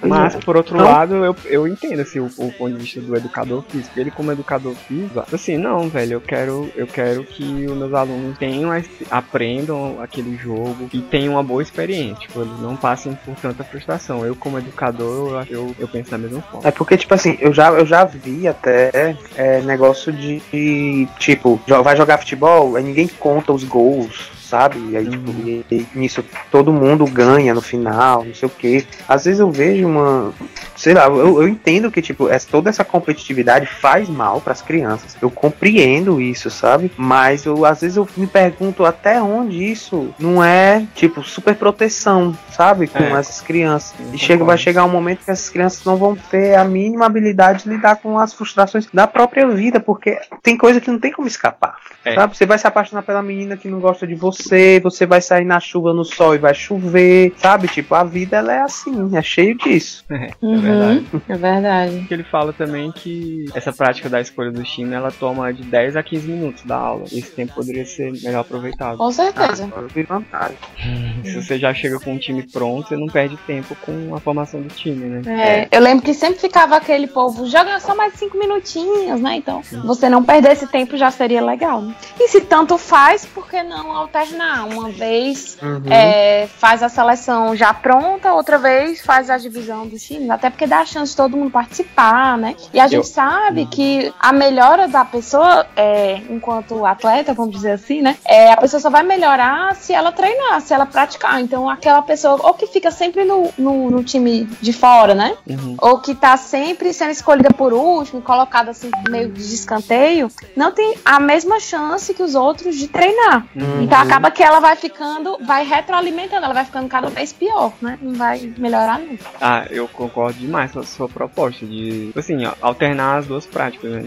Mas, 0.00 0.34
por 0.36 0.56
outro 0.56 0.74
Então- 0.74 0.86
lado, 0.90 1.14
eu, 1.24 1.36
eu 1.44 1.68
entendo 1.68 2.00
assim, 2.00 2.18
o, 2.18 2.26
o 2.26 2.52
ponto 2.52 2.72
de 2.72 2.78
vista 2.78 3.00
do 3.00 3.16
educador 3.16 3.62
físico. 3.68 3.98
Ele, 4.00 4.10
como 4.10 4.32
educador 4.32 4.74
físico, 4.74 5.22
assim, 5.32 5.56
não, 5.56 5.88
velho, 5.88 6.14
eu 6.14 6.20
quero, 6.20 6.70
eu 6.74 6.86
quero 6.86 7.22
que 7.24 7.66
os 7.66 7.76
meus 7.76 7.94
alunos 7.94 8.36
tenham, 8.38 8.70
aprendam 9.10 10.00
aquele 10.00 10.36
jogo 10.36 10.88
e 10.92 11.00
tenham 11.00 11.34
uma 11.34 11.42
boa 11.42 11.62
experiência. 11.62 12.16
Tipo, 12.26 12.40
eles 12.42 12.58
não 12.60 12.76
passem 12.76 13.14
por 13.24 13.34
tanta 13.36 13.62
frustração. 13.64 14.24
Eu, 14.26 14.34
como 14.34 14.58
educador, 14.58 15.44
eu, 15.48 15.58
eu, 15.68 15.76
eu 15.78 15.88
penso 15.88 16.10
da 16.10 16.18
mesma 16.18 16.40
forma. 16.42 16.66
É 16.68 16.70
porque, 16.72 16.96
tipo 16.96 17.14
assim, 17.14 17.36
eu 17.40 17.52
já, 17.52 17.70
eu 17.70 17.86
já 17.86 18.04
vi 18.04 18.48
até 18.48 19.16
é, 19.36 19.60
negócio 19.62 20.12
de, 20.12 20.42
de, 20.52 21.08
tipo, 21.18 21.60
vai 21.82 21.96
jogar 21.96 22.18
futebol, 22.18 22.76
aí 22.76 22.82
ninguém 22.82 23.06
conta 23.08 23.52
os 23.52 23.64
gols, 23.64 24.30
sabe? 24.52 24.78
E 24.90 24.96
aí, 24.98 25.08
tipo, 25.08 25.30
e, 25.30 25.64
e 25.70 25.86
nisso 25.94 26.22
todo 26.50 26.70
mundo 26.70 27.06
ganha 27.06 27.54
no 27.54 27.62
final, 27.62 28.22
não 28.22 28.34
sei 28.34 28.46
o 28.46 28.50
quê. 28.50 28.84
Às 29.08 29.24
vezes 29.24 29.40
eu 29.40 29.50
vejo 29.50 29.86
uma. 29.86 30.34
Sei 30.82 30.94
lá, 30.94 31.04
eu, 31.04 31.40
eu 31.40 31.46
entendo 31.46 31.92
que, 31.92 32.02
tipo, 32.02 32.28
essa, 32.28 32.48
toda 32.50 32.68
essa 32.68 32.84
competitividade 32.84 33.66
faz 33.66 34.08
mal 34.08 34.40
pras 34.40 34.60
crianças. 34.60 35.16
Eu 35.22 35.30
compreendo 35.30 36.20
isso, 36.20 36.50
sabe? 36.50 36.90
Mas 36.96 37.46
eu, 37.46 37.64
às 37.64 37.82
vezes 37.82 37.96
eu 37.96 38.08
me 38.16 38.26
pergunto 38.26 38.84
até 38.84 39.22
onde 39.22 39.62
isso 39.62 40.12
não 40.18 40.42
é, 40.42 40.84
tipo, 40.96 41.22
super 41.22 41.54
proteção, 41.54 42.36
sabe? 42.50 42.88
Com 42.88 42.98
É. 42.98 43.12
essas 43.12 43.40
crianças. 43.40 43.94
E 44.12 44.18
chega, 44.18 44.44
vai 44.44 44.58
chegar 44.58 44.84
um 44.84 44.88
momento 44.88 45.24
que 45.24 45.30
essas 45.30 45.48
crianças 45.48 45.84
não 45.84 45.96
vão 45.96 46.16
ter 46.16 46.56
a 46.56 46.64
mínima 46.64 47.06
habilidade 47.06 47.62
de 47.62 47.70
lidar 47.70 47.96
com 47.96 48.18
as 48.18 48.34
frustrações 48.34 48.88
da 48.92 49.06
própria 49.06 49.46
vida, 49.46 49.78
porque 49.78 50.18
tem 50.42 50.56
coisa 50.56 50.80
que 50.80 50.90
não 50.90 50.98
tem 50.98 51.12
como 51.12 51.28
escapar. 51.28 51.76
É. 52.04 52.16
Sabe? 52.16 52.36
Você 52.36 52.44
vai 52.44 52.58
se 52.58 52.66
apaixonar 52.66 53.02
pela 53.02 53.22
menina 53.22 53.56
que 53.56 53.68
não 53.68 53.78
gosta 53.78 54.04
de 54.04 54.16
você, 54.16 54.80
você 54.82 55.06
vai 55.06 55.20
sair 55.20 55.44
na 55.44 55.60
chuva, 55.60 55.94
no 55.94 56.04
sol 56.04 56.34
e 56.34 56.38
vai 56.38 56.54
chover, 56.54 57.32
sabe? 57.36 57.68
Tipo, 57.68 57.94
a 57.94 58.02
vida 58.02 58.38
ela 58.38 58.52
é 58.52 58.62
assim, 58.62 59.16
é 59.16 59.22
cheio 59.22 59.56
disso. 59.56 60.04
É, 60.12 60.26
é 60.26 60.32
Uhum. 60.42 60.71
Verdade. 60.76 61.06
É 61.28 61.36
verdade. 61.36 62.04
que 62.08 62.14
ele 62.14 62.24
fala 62.24 62.52
também 62.52 62.90
que 62.92 63.46
essa 63.54 63.72
prática 63.72 64.08
da 64.08 64.20
escolha 64.20 64.50
do 64.50 64.62
time 64.62 64.94
ela 64.94 65.10
toma 65.10 65.52
de 65.52 65.62
10 65.62 65.96
a 65.96 66.02
15 66.02 66.26
minutos 66.28 66.62
da 66.64 66.76
aula. 66.76 67.04
Esse 67.04 67.30
tempo 67.30 67.54
poderia 67.54 67.84
ser 67.84 68.12
melhor 68.22 68.40
aproveitado. 68.40 68.96
Com 68.98 69.10
certeza. 69.10 69.68
Vi 69.94 70.02
vantagem. 70.02 70.56
Se 71.24 71.42
você 71.42 71.58
já 71.58 71.72
chega 71.72 71.98
com 72.00 72.12
um 72.12 72.18
time 72.18 72.42
pronto, 72.42 72.88
você 72.88 72.96
não 72.96 73.06
perde 73.06 73.36
tempo 73.46 73.76
com 73.82 74.14
a 74.14 74.20
formação 74.20 74.60
do 74.60 74.68
time, 74.68 75.04
né? 75.06 75.22
É, 75.26 75.68
eu 75.70 75.80
lembro 75.80 76.04
que 76.04 76.12
sempre 76.14 76.40
ficava 76.40 76.76
aquele 76.76 77.06
povo, 77.06 77.46
joga 77.46 77.78
só 77.80 77.94
mais 77.94 78.14
cinco 78.14 78.36
minutinhos, 78.38 79.20
né? 79.20 79.36
Então, 79.36 79.62
você 79.84 80.08
não 80.08 80.22
perder 80.24 80.52
esse 80.52 80.66
tempo 80.66 80.96
já 80.96 81.10
seria 81.10 81.42
legal, 81.42 81.80
né? 81.82 81.94
E 82.18 82.28
se 82.28 82.40
tanto 82.40 82.76
faz, 82.78 83.24
por 83.24 83.48
que 83.48 83.62
não 83.62 83.92
alternar? 83.92 84.66
Uma 84.66 84.90
vez 84.90 85.56
Uhum. 85.62 85.82
é, 85.90 86.46
faz 86.58 86.82
a 86.82 86.88
seleção 86.88 87.54
já 87.54 87.72
pronta, 87.72 88.32
outra 88.32 88.58
vez 88.58 89.00
faz 89.00 89.30
a 89.30 89.36
divisão 89.38 89.86
dos 89.86 90.02
times, 90.02 90.28
até 90.30 90.50
porque 90.50 90.61
dá 90.66 90.80
a 90.80 90.86
chance 90.86 91.12
de 91.12 91.16
todo 91.16 91.36
mundo 91.36 91.50
participar, 91.50 92.36
né? 92.38 92.54
E 92.72 92.80
a 92.80 92.84
gente 92.86 92.96
Eu- 92.96 93.04
sabe 93.04 93.66
que 93.66 94.12
a 94.20 94.32
melhora 94.32 94.88
da 94.88 95.04
pessoa, 95.04 95.66
é, 95.76 96.20
enquanto 96.30 96.84
atleta, 96.86 97.34
vamos 97.34 97.54
dizer 97.54 97.72
assim, 97.72 98.02
né? 98.02 98.16
É, 98.24 98.52
a 98.52 98.56
pessoa 98.56 98.80
só 98.80 98.90
vai 98.90 99.02
melhorar 99.02 99.74
se 99.76 99.92
ela 99.92 100.12
treinar, 100.12 100.60
se 100.60 100.72
ela 100.74 100.86
praticar. 100.86 101.40
Então, 101.40 101.68
aquela 101.68 102.02
pessoa, 102.02 102.38
ou 102.42 102.54
que 102.54 102.66
fica 102.66 102.90
sempre 102.90 103.24
no, 103.24 103.50
no, 103.58 103.90
no 103.90 104.04
time 104.04 104.44
de 104.60 104.72
fora, 104.72 105.14
né? 105.14 105.36
Uhum. 105.48 105.76
ou 105.80 105.98
que 105.98 106.14
tá 106.14 106.36
sempre 106.36 106.92
sendo 106.92 107.10
escolhida 107.10 107.50
por 107.52 107.72
último, 107.72 108.22
colocada 108.22 108.70
assim 108.70 108.90
meio 109.08 109.28
de 109.30 109.40
escanteio, 109.54 110.30
não 110.56 110.70
tem 110.72 110.94
a 111.04 111.18
mesma 111.20 111.58
chance 111.60 112.12
que 112.14 112.22
os 112.22 112.34
outros 112.34 112.76
de 112.76 112.88
treinar. 112.88 113.46
Uhum. 113.54 113.82
Então 113.82 113.98
acaba 113.98 114.30
que 114.30 114.42
ela 114.42 114.60
vai 114.60 114.76
ficando, 114.76 115.38
vai 115.42 115.64
retroalimentando, 115.64 116.44
ela 116.44 116.54
vai 116.54 116.64
ficando 116.64 116.88
cada 116.88 117.08
vez 117.08 117.32
pior, 117.32 117.72
né? 117.80 117.98
Não 118.00 118.14
vai 118.14 118.52
melhorar 118.56 118.98
nunca. 118.98 119.24
Ah, 119.40 119.66
eu 119.70 119.86
concordo 119.88 120.38
demais 120.38 120.51
com 120.72 120.80
a 120.80 120.84
sua 120.84 121.08
proposta 121.08 121.64
de, 121.66 122.10
assim, 122.16 122.38
alternar 122.60 123.18
as 123.18 123.26
duas 123.26 123.46
práticas, 123.46 123.90
né? 123.90 124.02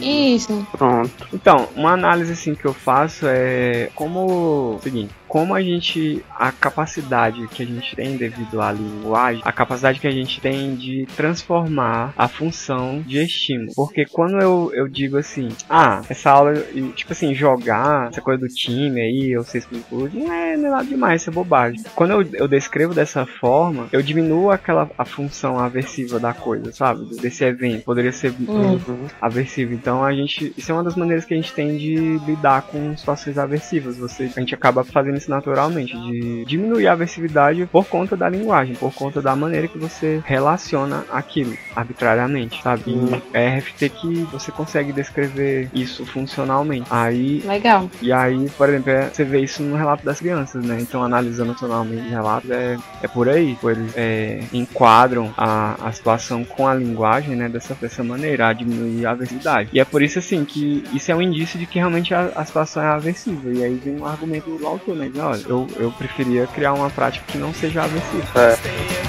Isso. 0.00 0.66
Pronto. 0.76 1.28
Então, 1.32 1.68
uma 1.74 1.92
análise 1.92 2.32
assim 2.32 2.54
que 2.54 2.64
eu 2.64 2.74
faço 2.74 3.26
é 3.26 3.90
como, 3.94 4.78
seguinte, 4.82 5.12
como 5.28 5.54
a 5.54 5.62
gente 5.62 6.24
a 6.34 6.50
capacidade 6.50 7.46
que 7.48 7.62
a 7.62 7.66
gente 7.66 7.94
tem 7.94 8.16
devido 8.16 8.60
à 8.60 8.72
linguagem, 8.72 9.42
a 9.44 9.52
capacidade 9.52 10.00
que 10.00 10.06
a 10.06 10.10
gente 10.10 10.40
tem 10.40 10.74
de 10.74 11.06
transformar 11.16 12.12
a 12.16 12.28
função 12.28 13.02
de 13.06 13.18
estímulo. 13.18 13.72
Porque 13.74 14.04
quando 14.06 14.38
eu, 14.40 14.70
eu 14.74 14.88
digo 14.88 15.16
assim, 15.16 15.48
ah, 15.68 16.02
essa 16.08 16.30
aula, 16.30 16.54
tipo 16.94 17.12
assim, 17.12 17.34
jogar, 17.34 18.08
essa 18.08 18.20
coisa 18.20 18.40
do 18.40 18.48
time 18.48 19.00
aí, 19.00 19.30
eu 19.32 19.44
sei 19.44 19.58
explicar 19.60 19.88
tudo, 19.88 20.10
não 20.18 20.32
é, 20.32 20.56
não 20.56 20.68
é 20.68 20.70
nada 20.70 20.84
demais, 20.84 21.20
isso 21.22 21.30
é 21.30 21.32
bobagem. 21.32 21.82
Quando 21.94 22.10
eu, 22.12 22.22
eu 22.34 22.48
descrevo 22.48 22.94
dessa 22.94 23.26
forma, 23.26 23.88
eu 23.92 24.02
diminuo 24.02 24.50
aquela 24.50 24.88
a 24.96 25.04
função 25.04 25.58
aversiva 25.58 26.18
da 26.18 26.32
coisa, 26.32 26.72
sabe? 26.72 27.04
Desse 27.20 27.44
evento. 27.44 27.84
Poderia 27.84 28.12
ser 28.12 28.32
Hum. 28.48 28.78
aversivo. 29.20 29.74
Então 29.74 30.02
a 30.04 30.12
gente. 30.14 30.52
Isso 30.56 30.70
é 30.70 30.74
uma 30.74 30.84
das 30.84 30.96
maneiras 30.96 31.24
que 31.24 31.34
a 31.34 31.36
gente 31.36 31.52
tem 31.52 31.76
de 31.76 32.18
lidar 32.26 32.62
com 32.62 32.96
situações 32.96 33.36
aversivas. 33.36 33.96
Você, 33.98 34.30
a 34.34 34.40
gente 34.40 34.54
acaba 34.54 34.84
fazendo 34.84 35.17
isso 35.18 35.30
naturalmente, 35.30 35.96
de 35.96 36.44
diminuir 36.44 36.86
a 36.88 36.92
aversividade 36.92 37.66
por 37.70 37.86
conta 37.86 38.16
da 38.16 38.28
linguagem, 38.28 38.74
por 38.74 38.92
conta 38.92 39.20
da 39.20 39.34
maneira 39.36 39.68
que 39.68 39.78
você 39.78 40.22
relaciona 40.24 41.04
aquilo 41.10 41.56
arbitrariamente, 41.74 42.62
sabe? 42.62 42.82
E 42.86 43.22
é 43.32 43.58
RFT 43.58 43.88
que 43.90 44.14
você 44.32 44.50
consegue 44.52 44.92
descrever 44.92 45.68
isso 45.74 46.04
funcionalmente. 46.06 46.86
Aí 46.90 47.40
Legal. 47.46 47.90
e 48.00 48.12
aí, 48.12 48.48
por 48.56 48.68
exemplo, 48.68 48.90
é- 48.90 49.08
você 49.12 49.24
vê 49.24 49.40
isso 49.40 49.62
no 49.62 49.76
relato 49.76 50.04
das 50.04 50.18
crianças, 50.18 50.64
né? 50.64 50.78
Então, 50.80 51.02
analisando 51.02 51.54
tonalmente 51.54 52.02
os 52.02 52.10
relatos, 52.10 52.50
é, 52.50 52.76
é 53.02 53.08
por 53.08 53.28
aí. 53.28 53.56
Pô, 53.60 53.70
Eles 53.70 53.92
é, 53.96 54.40
enquadram 54.52 55.32
a, 55.36 55.88
a 55.88 55.92
situação 55.92 56.44
com 56.44 56.66
a 56.66 56.74
linguagem, 56.74 57.36
né? 57.36 57.48
Dessa, 57.48 57.74
dessa 57.74 58.02
maneira, 58.04 58.48
a 58.48 58.52
diminuir 58.52 59.06
a 59.06 59.10
aversividade. 59.10 59.70
E 59.72 59.80
é 59.80 59.84
por 59.84 60.02
isso, 60.02 60.18
assim, 60.18 60.44
que 60.44 60.84
isso 60.92 61.10
é 61.10 61.14
um 61.14 61.22
indício 61.22 61.58
de 61.58 61.66
que 61.66 61.78
realmente 61.78 62.14
a, 62.14 62.30
a 62.34 62.44
situação 62.44 62.82
é 62.82 62.86
aversiva. 62.86 63.50
E 63.50 63.64
aí 63.64 63.74
vem 63.74 63.98
um 63.98 64.06
argumento 64.06 64.50
do 64.56 64.66
autor, 64.66 64.96
né? 64.96 65.07
Eu, 65.46 65.66
eu 65.76 65.90
preferia 65.92 66.46
criar 66.46 66.72
uma 66.72 66.90
prática 66.90 67.24
que 67.26 67.38
não 67.38 67.52
seja 67.52 67.82
aversiva. 67.84 68.56
Stay 68.56 69.07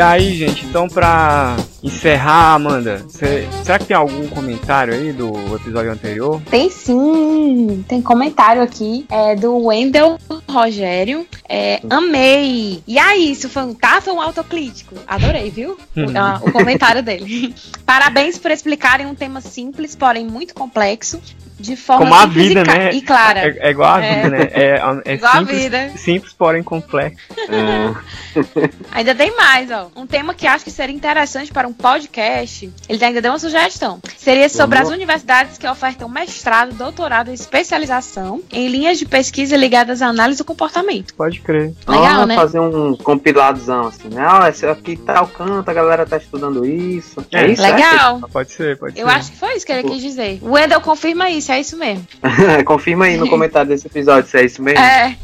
E 0.00 0.02
aí, 0.02 0.34
gente, 0.34 0.64
então 0.64 0.88
pra 0.88 1.58
encerrar, 1.82 2.54
Amanda, 2.54 3.04
cê- 3.08 3.48
será 3.64 3.78
que 3.78 3.86
tem 3.86 3.96
algum 3.96 4.26
comentário 4.28 4.92
aí 4.94 5.12
do 5.12 5.30
episódio 5.56 5.90
anterior? 5.90 6.40
Tem 6.50 6.68
sim, 6.70 7.84
tem 7.88 8.02
comentário 8.02 8.62
aqui 8.62 9.06
é, 9.10 9.34
do 9.34 9.56
Wendel 9.66 10.18
Rogério. 10.48 11.26
É, 11.48 11.80
amei! 11.90 12.82
E 12.86 12.98
aí, 12.98 13.32
isso 13.32 13.48
foi 13.48 13.62
um 13.64 13.76
ou 14.08 14.14
um 14.16 14.20
autocrítico? 14.20 14.94
Adorei, 15.06 15.50
viu? 15.50 15.76
O, 15.96 16.18
ah, 16.18 16.40
o 16.42 16.52
comentário 16.52 17.02
dele. 17.02 17.54
Parabéns 17.84 18.38
por 18.38 18.50
explicarem 18.50 19.06
um 19.06 19.14
tema 19.14 19.40
simples, 19.40 19.96
porém 19.96 20.24
muito 20.26 20.54
complexo, 20.54 21.20
de 21.58 21.74
forma 21.76 22.04
Como 22.04 22.14
a 22.14 22.22
simples 22.22 22.48
vida, 22.48 22.60
e, 22.60 22.64
né? 22.66 22.90
e 22.92 23.02
clara. 23.02 23.40
É, 23.40 23.68
é 23.68 23.70
igual 23.70 23.94
a 23.94 24.04
É. 24.04 24.14
vida, 24.22 24.28
né? 24.30 24.48
É, 24.52 24.80
é 25.04 25.14
Igual 25.14 25.32
a 25.32 25.38
simples, 25.38 25.62
vida. 25.62 25.92
simples, 25.96 26.32
porém 26.32 26.62
complexo. 26.62 27.18
Ainda 28.92 29.14
tem 29.14 29.34
mais, 29.36 29.70
ó. 29.70 29.90
Um 29.96 30.06
tema 30.06 30.34
que 30.34 30.46
acho 30.46 30.64
que 30.64 30.70
seria 30.70 30.94
interessante 30.94 31.52
para 31.52 31.66
um 31.68 31.69
podcast. 31.72 32.70
Ele 32.88 33.04
ainda 33.04 33.20
deu 33.22 33.32
uma 33.32 33.38
sugestão. 33.38 34.00
Seria 34.16 34.48
sobre 34.48 34.76
Vamos 34.78 34.90
as 34.90 34.96
universidades 34.96 35.58
que 35.58 35.66
ofertam 35.66 36.08
mestrado, 36.08 36.74
doutorado 36.74 37.30
e 37.30 37.34
especialização 37.34 38.42
em 38.52 38.68
linhas 38.68 38.98
de 38.98 39.06
pesquisa 39.06 39.56
ligadas 39.56 40.02
à 40.02 40.06
análise 40.08 40.38
do 40.38 40.44
comportamento. 40.44 41.14
Pode 41.14 41.40
crer. 41.40 41.72
Legal, 41.88 42.22
Ah, 42.22 42.26
né? 42.26 42.34
fazer 42.34 42.60
um 42.60 42.96
compiladozão 42.96 43.86
assim, 43.88 44.08
né? 44.08 44.24
Ah, 44.28 44.48
esse 44.48 44.66
aqui 44.66 44.96
tal 44.96 45.26
canto, 45.28 45.68
a 45.68 45.72
galera 45.74 46.04
tá 46.06 46.16
estudando 46.16 46.64
isso. 46.66 47.24
É, 47.32 47.40
É, 47.44 47.46
isso, 47.52 47.62
Legal. 47.62 48.20
Pode 48.32 48.52
ser, 48.52 48.78
pode 48.78 48.98
Eu 48.98 49.06
ser. 49.08 49.12
acho 49.14 49.30
que 49.32 49.36
foi 49.38 49.54
isso 49.56 49.66
que 49.66 49.72
ele 49.72 49.88
quis 49.88 50.02
dizer. 50.02 50.38
O 50.42 50.52
Wendel 50.52 50.80
confirma 50.80 51.30
isso, 51.30 51.50
é 51.52 51.60
isso 51.60 51.76
mesmo. 51.76 52.06
é? 52.22 52.62
Confirma 52.70 53.06
aí 53.06 53.16
no 53.16 53.28
comentário 53.28 53.68
desse 53.68 53.86
episódio 53.86 54.30
se 54.30 54.38
é 54.38 54.44
isso 54.44 54.62
mesmo. 54.62 54.80
É, 54.80 55.16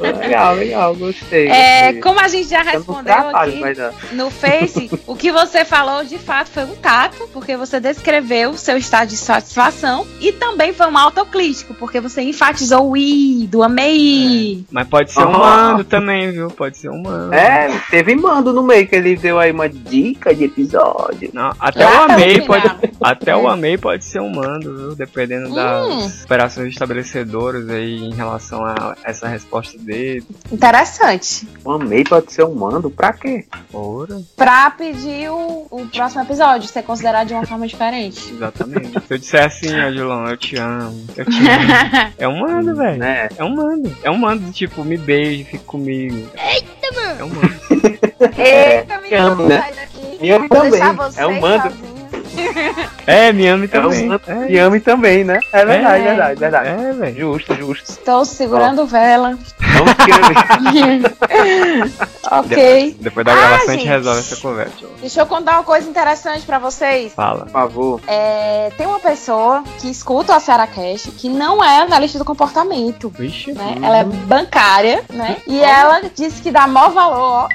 Legal, 0.00 0.54
legal, 0.56 0.94
gostei. 0.94 1.48
é, 1.48 1.84
gostei. 1.84 2.00
como 2.02 2.20
a 2.20 2.28
gente 2.28 2.48
já 2.48 2.62
respondeu 2.62 3.04
trabalho 3.04 3.64
aqui 3.64 3.74
dar. 3.74 3.92
no 4.12 4.30
Face, 4.30 4.90
o 5.06 5.16
que 5.16 5.30
você 5.32 5.64
falou 5.64 5.83
de 6.06 6.18
fato 6.18 6.50
foi 6.50 6.64
um 6.64 6.74
tato, 6.74 7.28
porque 7.32 7.56
você 7.56 7.78
descreveu 7.78 8.50
o 8.50 8.56
seu 8.58 8.76
estado 8.76 9.08
de 9.08 9.16
satisfação, 9.16 10.06
e 10.20 10.32
também 10.32 10.72
foi 10.72 10.86
um 10.86 10.96
autocrítico, 10.96 11.74
porque 11.74 12.00
você 12.00 12.22
enfatizou 12.22 12.90
o 12.90 12.96
i, 12.96 13.46
do 13.46 13.62
amei. 13.62 14.64
Mas 14.70 14.88
pode 14.88 15.12
ser 15.12 15.24
um 15.26 15.32
mando 15.32 15.84
também, 15.84 16.30
viu? 16.32 16.48
Pode 16.48 16.78
ser 16.78 16.88
um 16.90 17.02
mando. 17.02 17.34
É, 17.34 17.68
teve 17.90 18.14
mando 18.16 18.52
no 18.52 18.62
meio 18.62 18.86
que 18.86 18.96
ele 18.96 19.14
deu 19.16 19.38
aí 19.38 19.52
uma 19.52 19.68
dica 19.68 20.34
de 20.34 20.44
episódio. 20.44 21.30
Não, 21.32 21.52
até 21.60 21.84
Lá 21.84 22.04
o 22.04 22.06
tá 22.06 22.14
amei 22.14 22.38
no 22.38 22.46
pode, 22.46 22.70
até 23.02 23.36
o 23.36 23.48
amei 23.48 23.76
pode 23.76 24.04
ser 24.04 24.20
um 24.20 24.30
mando, 24.30 24.76
viu? 24.76 24.94
Dependendo 24.94 25.50
Hum. 25.50 25.54
das 25.54 26.24
operações 26.24 26.68
estabelecedoras 26.68 27.68
aí 27.68 27.96
em 27.96 28.14
relação 28.14 28.64
a 28.64 28.96
essa 29.04 29.28
resposta 29.28 29.76
dele. 29.78 30.24
Interessante. 30.50 31.46
O 31.64 31.72
amei 31.72 32.04
pode 32.04 32.32
ser 32.32 32.44
um 32.44 32.54
mando, 32.54 32.90
pra 32.90 33.12
quê? 33.12 33.44
Ora, 33.72 34.22
Pra 34.36 34.70
pedir 34.70 35.28
o, 35.30 35.66
o 35.74 35.86
próximo 35.88 36.22
episódio 36.22 36.68
ser 36.68 36.82
considerado 36.82 37.26
de 37.26 37.34
uma 37.34 37.44
forma 37.44 37.66
diferente. 37.66 38.30
exatamente. 38.34 38.90
Se 38.90 39.14
eu 39.14 39.18
disser 39.18 39.44
assim, 39.44 39.80
ó, 39.80 39.90
Julão, 39.90 40.28
eu 40.28 40.36
te 40.36 40.56
amo, 40.56 41.04
eu 41.16 41.24
te 41.24 41.38
amo. 41.38 42.14
É 42.16 42.28
um 42.28 42.40
mando, 42.40 42.76
velho. 42.76 42.98
Né? 42.98 43.28
É 43.36 43.44
um 43.44 43.54
mando. 43.54 43.96
É 44.02 44.10
um 44.10 44.16
mando, 44.16 44.52
tipo, 44.52 44.84
me 44.84 44.96
beije, 44.96 45.44
fique 45.44 45.64
comigo. 45.64 46.30
Eita, 46.36 46.92
mano. 46.94 47.20
É 47.20 47.24
um 47.24 47.28
mando. 47.28 47.54
Eita, 48.38 49.16
amo, 49.20 49.46
né? 49.46 49.60
sai 49.60 49.74
daqui. 49.74 50.18
Eu 50.20 50.48
também. 50.48 50.80
É 51.16 51.26
um 51.26 51.40
mando. 51.40 51.94
É, 53.06 53.32
Miami 53.32 53.64
É 53.64 53.68
também. 53.68 54.08
santo 54.08 54.30
É, 54.30 54.34
Miami 54.34 54.80
também, 54.80 55.24
né? 55.24 55.38
É 55.52 55.64
verdade, 55.64 56.02
É. 56.02 56.06
verdade, 56.08 56.40
verdade. 56.40 56.68
é 56.68 56.92
velho. 56.92 57.16
Justo, 57.16 57.54
justo. 57.54 57.90
Estou 57.90 58.24
segurando 58.24 58.86
vela. 58.86 59.38
Vamos 59.58 59.94
ok. 62.30 62.96
Depois 63.00 63.26
da 63.26 63.32
Ah, 63.32 63.36
gravação 63.36 63.68
a 63.68 63.72
gente 63.72 63.80
gente. 63.80 63.88
resolve 63.88 64.20
essa 64.20 64.36
conversa. 64.36 64.74
Deixa 65.00 65.20
eu 65.20 65.26
contar 65.26 65.52
uma 65.54 65.64
coisa 65.64 65.88
interessante 65.88 66.44
pra 66.46 66.58
vocês. 66.58 67.12
Fala. 67.12 67.44
Por 67.44 67.50
favor. 67.50 68.00
É, 68.06 68.70
tem 68.76 68.86
uma 68.86 69.00
pessoa 69.00 69.62
que 69.80 69.90
escuta 69.90 70.34
a 70.34 70.40
Cearacast 70.40 71.10
que 71.12 71.28
não 71.28 71.62
é 71.62 71.82
analista 71.82 72.18
do 72.18 72.24
comportamento. 72.24 73.08
Vixe. 73.10 73.52
Né? 73.52 73.76
Ela 73.82 73.98
é 73.98 74.04
bancária, 74.04 75.04
né? 75.10 75.36
E 75.46 75.60
ela 75.60 76.02
disse 76.14 76.40
que 76.42 76.50
dá 76.50 76.66
maior 76.66 76.90
valor. 76.90 77.20
ó. 77.20 77.48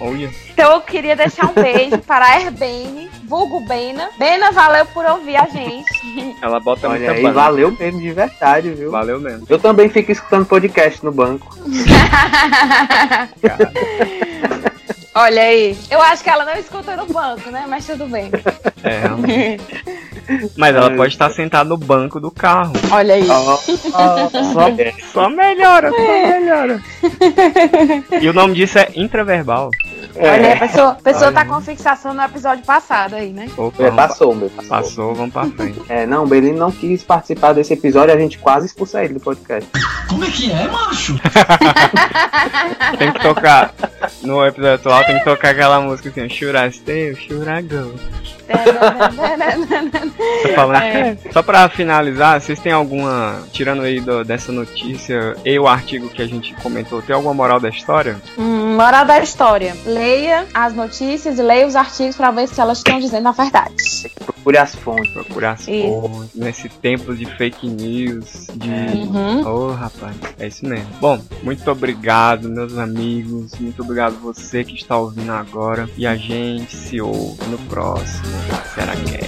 Olha. 0.00 0.30
Então 0.52 0.72
eu 0.72 0.80
queria 0.80 1.14
deixar 1.16 1.46
um 1.46 1.52
beijo 1.54 1.98
para 1.98 2.24
a 2.26 2.40
Herbene, 2.40 3.10
vulgo 3.24 3.60
Bena. 3.66 4.08
Bena, 4.18 4.45
valeu 4.52 4.86
por 4.86 5.04
ouvir 5.04 5.36
a 5.36 5.46
gente. 5.46 5.84
Ela 6.42 6.58
bota 6.60 6.88
Olha 6.88 6.98
muita 6.98 7.12
aí, 7.12 7.22
banda. 7.22 7.34
valeu 7.34 7.70
mesmo, 7.78 8.00
de 8.00 8.12
verdade, 8.12 8.70
viu? 8.70 8.90
Valeu 8.90 9.20
mesmo. 9.20 9.46
Eu 9.48 9.58
também 9.58 9.88
fico 9.88 10.12
escutando 10.12 10.46
podcast 10.46 11.04
no 11.04 11.12
banco. 11.12 11.56
Olha 15.14 15.42
aí. 15.42 15.76
Eu 15.90 16.02
acho 16.02 16.22
que 16.22 16.28
ela 16.28 16.44
não 16.44 16.54
escuta 16.56 16.94
no 16.94 17.06
banco, 17.06 17.50
né? 17.50 17.64
Mas 17.66 17.86
tudo 17.86 18.06
bem. 18.06 18.30
É, 18.84 18.98
realmente. 19.00 19.64
Mas 20.58 20.76
ela 20.76 20.90
pode 20.94 21.14
estar 21.14 21.30
sentada 21.30 21.66
no 21.66 21.78
banco 21.78 22.20
do 22.20 22.30
carro. 22.30 22.72
Olha 22.90 23.14
aí. 23.14 23.26
Ó, 23.26 23.54
ó, 23.54 23.56
só- 23.56 24.66
Só 25.14 25.30
melhora, 25.30 25.90
só 25.90 25.96
melhora. 25.98 26.82
E 28.20 28.28
o 28.28 28.34
nome 28.34 28.54
disso 28.54 28.78
é 28.78 28.90
intraverbal. 28.94 29.70
Olha 30.18 30.32
aí, 30.32 30.46
a 30.46 30.48
é, 30.48 30.56
pessoa, 30.56 30.88
a 30.90 30.94
pessoa 30.94 31.26
Olha. 31.26 31.34
tá 31.34 31.44
com 31.44 31.60
fixação 31.60 32.14
no 32.14 32.22
episódio 32.22 32.64
passado 32.64 33.14
aí, 33.14 33.32
né? 33.32 33.48
Opa, 33.56 33.82
é, 33.82 33.90
passou, 33.90 34.34
meu. 34.34 34.50
Passou. 34.50 34.70
passou, 34.70 35.14
vamos 35.14 35.32
pra 35.32 35.46
frente. 35.46 35.82
É, 35.88 36.06
não, 36.06 36.24
o 36.24 36.26
Belino 36.26 36.58
não 36.58 36.70
quis 36.70 37.02
participar 37.02 37.52
desse 37.52 37.72
episódio, 37.74 38.14
a 38.14 38.18
gente 38.18 38.38
quase 38.38 38.66
expulsa 38.66 39.04
ele 39.04 39.14
do 39.14 39.20
podcast. 39.20 39.70
Como 40.08 40.24
é 40.24 40.30
que 40.30 40.50
é, 40.50 40.68
macho? 40.68 41.18
Tem 42.98 43.12
que 43.12 43.20
tocar. 43.20 43.74
No 44.22 44.44
episódio 44.44 44.74
atual 44.74 45.04
tem 45.04 45.18
que 45.18 45.24
tocar 45.24 45.50
aquela 45.50 45.80
música 45.80 46.08
assim, 46.08 46.28
Should 46.28 46.56
I 46.56 48.35
É. 50.82 51.16
Só 51.32 51.42
pra 51.42 51.68
finalizar, 51.68 52.40
vocês 52.40 52.58
têm 52.60 52.72
alguma. 52.72 53.42
Tirando 53.52 53.82
aí 53.82 54.00
do- 54.00 54.24
dessa 54.24 54.52
notícia 54.52 55.36
e 55.44 55.58
o 55.58 55.66
artigo 55.66 56.08
que 56.08 56.22
a 56.22 56.26
gente 56.26 56.54
comentou, 56.62 57.02
tem 57.02 57.14
alguma 57.14 57.34
moral 57.34 57.60
da 57.60 57.68
história? 57.68 58.16
Hum, 58.38 58.76
moral 58.76 59.04
da 59.04 59.18
história. 59.20 59.76
Leia 59.84 60.46
as 60.54 60.74
notícias 60.74 61.38
e 61.38 61.42
leia 61.42 61.66
os 61.66 61.76
artigos 61.76 62.16
pra 62.16 62.30
ver 62.30 62.48
se 62.48 62.60
elas 62.60 62.78
estão 62.78 62.98
dizendo 63.00 63.28
a 63.28 63.32
verdade. 63.32 63.74
Procure 64.24 64.58
as 64.58 64.74
fontes. 64.74 65.12
Procurar 65.12 65.52
as 65.52 65.60
Isso. 65.68 66.00
fontes, 66.00 66.34
nesse 66.34 66.68
tempo 66.68 67.14
de 67.14 67.26
fake 67.36 67.66
news, 67.68 68.46
de. 68.54 68.68
Uhum. 68.70 69.46
Ô, 69.46 69.72
rapaz, 69.72 70.14
é 70.38 70.46
isso 70.46 70.66
mesmo. 70.66 70.86
Bom, 71.00 71.20
muito 71.42 71.68
obrigado, 71.70 72.48
meus 72.48 72.76
amigos. 72.78 73.52
Muito 73.58 73.82
obrigado 73.82 74.14
você 74.22 74.62
que 74.64 74.74
está 74.74 74.96
ouvindo 74.96 75.32
agora. 75.32 75.88
E 75.96 76.06
a 76.06 76.16
gente 76.16 76.74
se 76.76 77.00
ouve 77.00 77.44
no 77.48 77.58
próximo. 77.58 78.35
Será 78.74 78.92
que 78.96 79.14
é? 79.14 79.26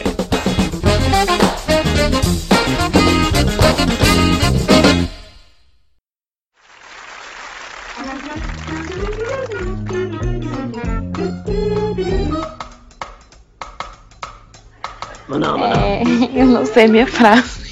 É, 15.31 16.03
eu 16.41 16.47
não 16.47 16.65
sei 16.65 16.87
minha 16.89 17.07
frase. 17.07 17.69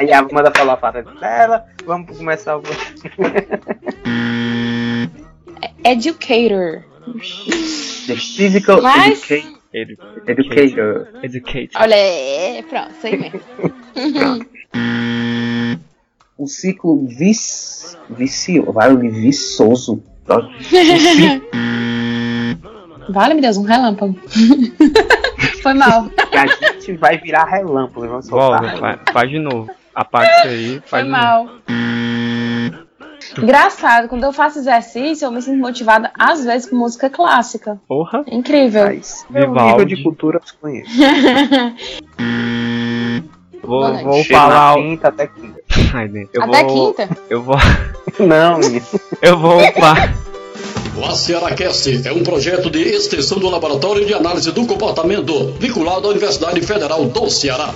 Aí 0.00 0.12
a 0.12 0.22
manda 0.22 0.52
falar 0.54 0.74
a 0.74 0.76
frase 0.76 1.02
dela, 1.20 1.64
vamos 1.84 2.16
começar 2.16 2.56
o. 2.58 2.62
Educator. 5.84 6.84
The 8.06 8.16
Physical 8.16 8.80
Mas- 8.82 9.30
Educa- 9.30 9.53
Edu 9.74 9.96
Educator. 10.28 11.08
Educate. 11.20 11.70
Olha, 11.74 11.96
é, 11.96 12.62
pronto, 12.62 12.92
sei 13.00 13.16
mesmo. 13.16 13.40
O 16.38 16.46
ciclo 16.46 17.04
vic... 17.08 17.36
vicio... 18.10 18.72
Vai, 18.72 18.96
viçoso. 18.96 20.00
Vale, 23.08 23.34
meu 23.34 23.42
Deus, 23.42 23.56
um 23.56 23.64
relâmpago. 23.64 24.16
Foi 25.60 25.74
mal. 25.74 26.08
A 26.32 26.46
gente 26.74 26.92
vai 26.96 27.18
virar 27.18 27.44
relâmpago. 27.44 28.06
Vamos 28.06 28.26
soltar. 28.26 28.62
Volta, 28.62 28.78
faz, 28.78 29.00
faz 29.12 29.30
de 29.30 29.38
novo. 29.40 29.70
Apaga 29.92 30.26
isso 30.38 30.48
aí, 30.48 30.80
Foi 30.86 30.88
faz 30.88 31.04
de 31.04 31.10
novo. 31.10 31.50
Engraçado, 33.42 34.08
quando 34.08 34.24
eu 34.24 34.32
faço 34.32 34.58
exercício, 34.58 35.26
eu 35.26 35.32
me 35.32 35.40
sinto 35.42 35.58
motivada 35.58 36.10
às 36.18 36.44
vezes 36.44 36.68
com 36.68 36.76
música 36.76 37.10
clássica. 37.10 37.78
Porra, 37.88 38.22
É 38.26 38.34
incrível. 38.34 38.84
Mas 38.84 39.24
é 39.32 39.46
um 39.46 39.52
nível 39.52 39.66
Vivaldi. 39.66 39.96
de 39.96 40.02
cultura 40.02 40.38
eu 40.38 40.42
conheço. 40.60 40.90
vou, 43.62 43.94
vou 43.98 44.24
falar. 44.24 44.74
quinta 44.74 45.08
até 45.08 45.26
quinta. 45.26 45.60
Ai, 45.92 46.10
eu 46.32 46.42
Até 46.42 46.64
vou, 46.64 46.94
quinta? 46.94 47.18
Eu 47.28 47.42
vou. 47.42 47.56
Não. 48.18 48.60
Eu 49.20 49.38
vou 49.38 49.58
upar. 49.60 50.14
O 50.96 51.04
ACERACast 51.04 52.06
é 52.06 52.12
um 52.12 52.22
projeto 52.22 52.70
de 52.70 52.80
extensão 52.80 53.38
do 53.38 53.48
Laboratório 53.48 54.06
de 54.06 54.14
Análise 54.14 54.52
do 54.52 54.64
Comportamento, 54.66 55.52
vinculado 55.58 56.06
à 56.06 56.10
Universidade 56.10 56.60
Federal 56.60 57.04
do 57.06 57.28
Ceará. 57.28 57.74